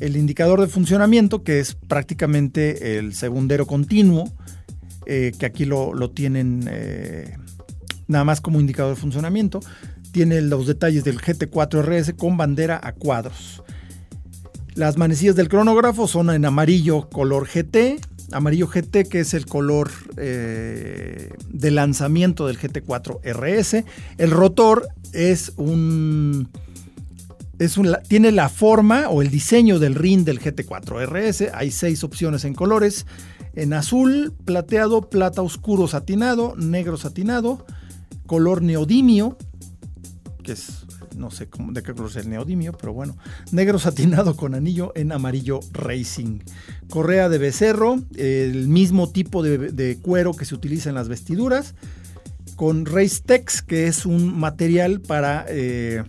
[0.00, 4.32] El indicador de funcionamiento, que es prácticamente el segundero continuo,
[5.06, 7.36] eh, que aquí lo, tienen eh,
[8.06, 9.60] nada más como indicador de funcionamiento,
[10.12, 13.62] tiene los detalles del GT4 RS con bandera a cuadros.
[14.74, 18.00] Las manecillas del cronógrafo son en amarillo color GT,
[18.32, 23.84] amarillo GT, que es el color eh, de lanzamiento del GT4 RS.
[24.18, 26.48] El rotor es un,
[27.58, 31.50] es un, tiene la forma o el diseño del ring del GT4 RS.
[31.54, 33.06] Hay seis opciones en colores.
[33.54, 37.66] En azul, plateado, plata oscuro satinado, negro satinado,
[38.26, 39.36] color neodimio,
[40.44, 40.86] que es
[41.18, 43.16] no sé cómo, de qué color es el neodimio, pero bueno,
[43.52, 46.40] negro satinado con anillo en amarillo racing.
[46.88, 51.74] Correa de becerro, el mismo tipo de, cuero que se utiliza en las vestiduras,
[52.56, 56.02] con Race Tex, que es un material para eh,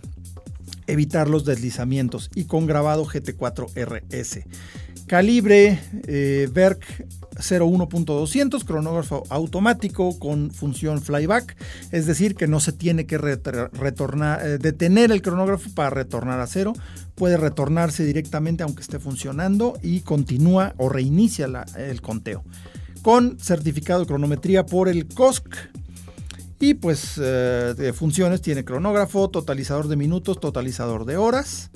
[0.86, 4.40] evitar los deslizamientos, y con grabado GT4 RS.
[5.06, 6.48] Calibre eh,
[7.40, 11.56] 01.200, cronógrafo automático con función flyback,
[11.90, 16.46] es decir, que no se tiene que retornar, eh, detener el cronógrafo para retornar a
[16.46, 16.72] cero,
[17.14, 22.44] puede retornarse directamente aunque esté funcionando y continúa o reinicia el conteo.
[23.02, 25.56] Con certificado de cronometría por el COSC,
[26.60, 31.70] y pues eh, de funciones tiene cronógrafo, totalizador de minutos, totalizador de horas,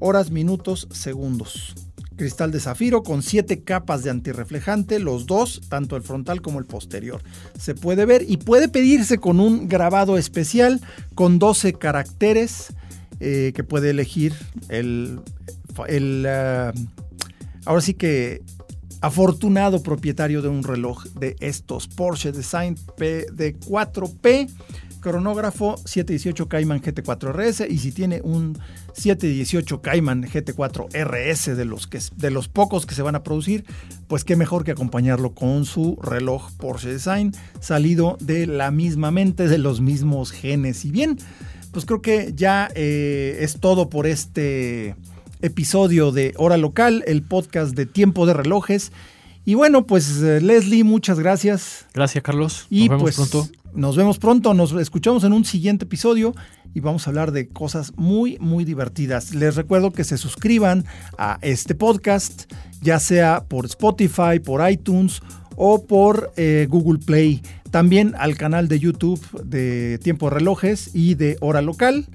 [0.00, 1.74] horas, minutos, segundos.
[2.16, 6.66] Cristal de zafiro con 7 capas de antirreflejante, los dos, tanto el frontal como el
[6.66, 7.22] posterior.
[7.58, 10.80] Se puede ver y puede pedirse con un grabado especial
[11.14, 12.72] con 12 caracteres
[13.20, 14.34] eh, que puede elegir
[14.68, 15.20] el,
[15.78, 16.78] uh,
[17.64, 18.42] ahora sí que
[19.00, 24.50] afortunado propietario de un reloj de estos Porsche Design P de 4P,
[25.06, 28.58] cronógrafo 718 Cayman GT4 RS y si tiene un
[28.94, 33.64] 718 Cayman GT4 RS de los, que, de los pocos que se van a producir,
[34.08, 37.30] pues qué mejor que acompañarlo con su reloj Porsche Design
[37.60, 40.84] salido de la misma mente, de los mismos genes.
[40.84, 41.18] Y bien,
[41.70, 44.96] pues creo que ya eh, es todo por este
[45.40, 48.90] episodio de Hora Local, el podcast de Tiempo de Relojes.
[49.44, 51.86] Y bueno, pues eh, Leslie, muchas gracias.
[51.94, 52.66] Gracias, Carlos.
[52.70, 53.48] Y vemos pues, pronto.
[53.76, 56.34] Nos vemos pronto, nos escuchamos en un siguiente episodio
[56.72, 59.34] y vamos a hablar de cosas muy, muy divertidas.
[59.34, 60.86] Les recuerdo que se suscriban
[61.18, 62.50] a este podcast,
[62.80, 65.20] ya sea por Spotify, por iTunes
[65.56, 67.42] o por eh, Google Play.
[67.70, 72.06] También al canal de YouTube de Tiempo Relojes y de Hora Local.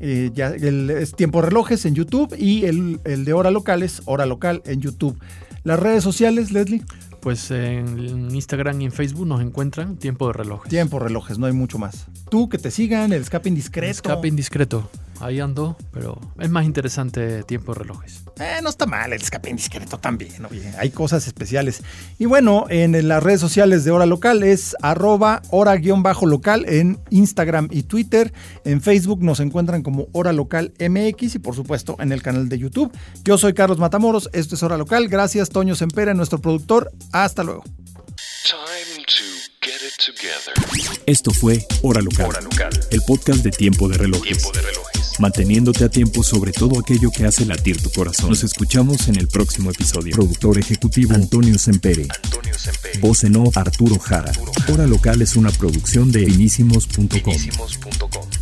[0.00, 4.02] Eh, ya el, es Tiempo Relojes en YouTube y el, el de Hora Local es
[4.06, 5.16] Hora Local en YouTube.
[5.62, 6.82] Las redes sociales, Leslie.
[7.20, 10.70] Pues en Instagram y en Facebook nos encuentran Tiempo de Relojes.
[10.70, 12.06] Tiempo Relojes, no hay mucho más.
[12.30, 13.90] Tú, que te sigan, el escape indiscreto.
[13.90, 14.90] escape indiscreto.
[15.20, 18.24] Ahí ando, pero es más interesante Tiempo de Relojes.
[18.40, 20.46] Eh, no está mal el escape indiscreto también,
[20.78, 21.82] hay cosas especiales.
[22.18, 27.82] Y bueno, en las redes sociales de Hora Local es arroba hora-local en Instagram y
[27.82, 28.32] Twitter.
[28.64, 32.58] En Facebook nos encuentran como Hora Local MX y por supuesto en el canal de
[32.58, 32.90] YouTube.
[33.22, 35.08] Yo soy Carlos Matamoros, esto es Hora Local.
[35.08, 36.90] Gracias Toño Sempera, nuestro productor.
[37.12, 37.62] Hasta luego.
[41.06, 44.38] Esto fue Hora Local, Hora Local, el podcast de Tiempo de Relojes.
[44.38, 44.99] Tiempo de Relojes.
[45.18, 48.30] Manteniéndote a tiempo sobre todo aquello que hace latir tu corazón.
[48.30, 50.14] Nos escuchamos en el próximo episodio.
[50.14, 52.06] Productor ejecutivo Antonio Sempere.
[52.24, 52.98] Antonio Sempere.
[53.00, 54.32] Voz en off Arturo Jara.
[54.72, 58.39] Hora Local es una producción de finísimos.com.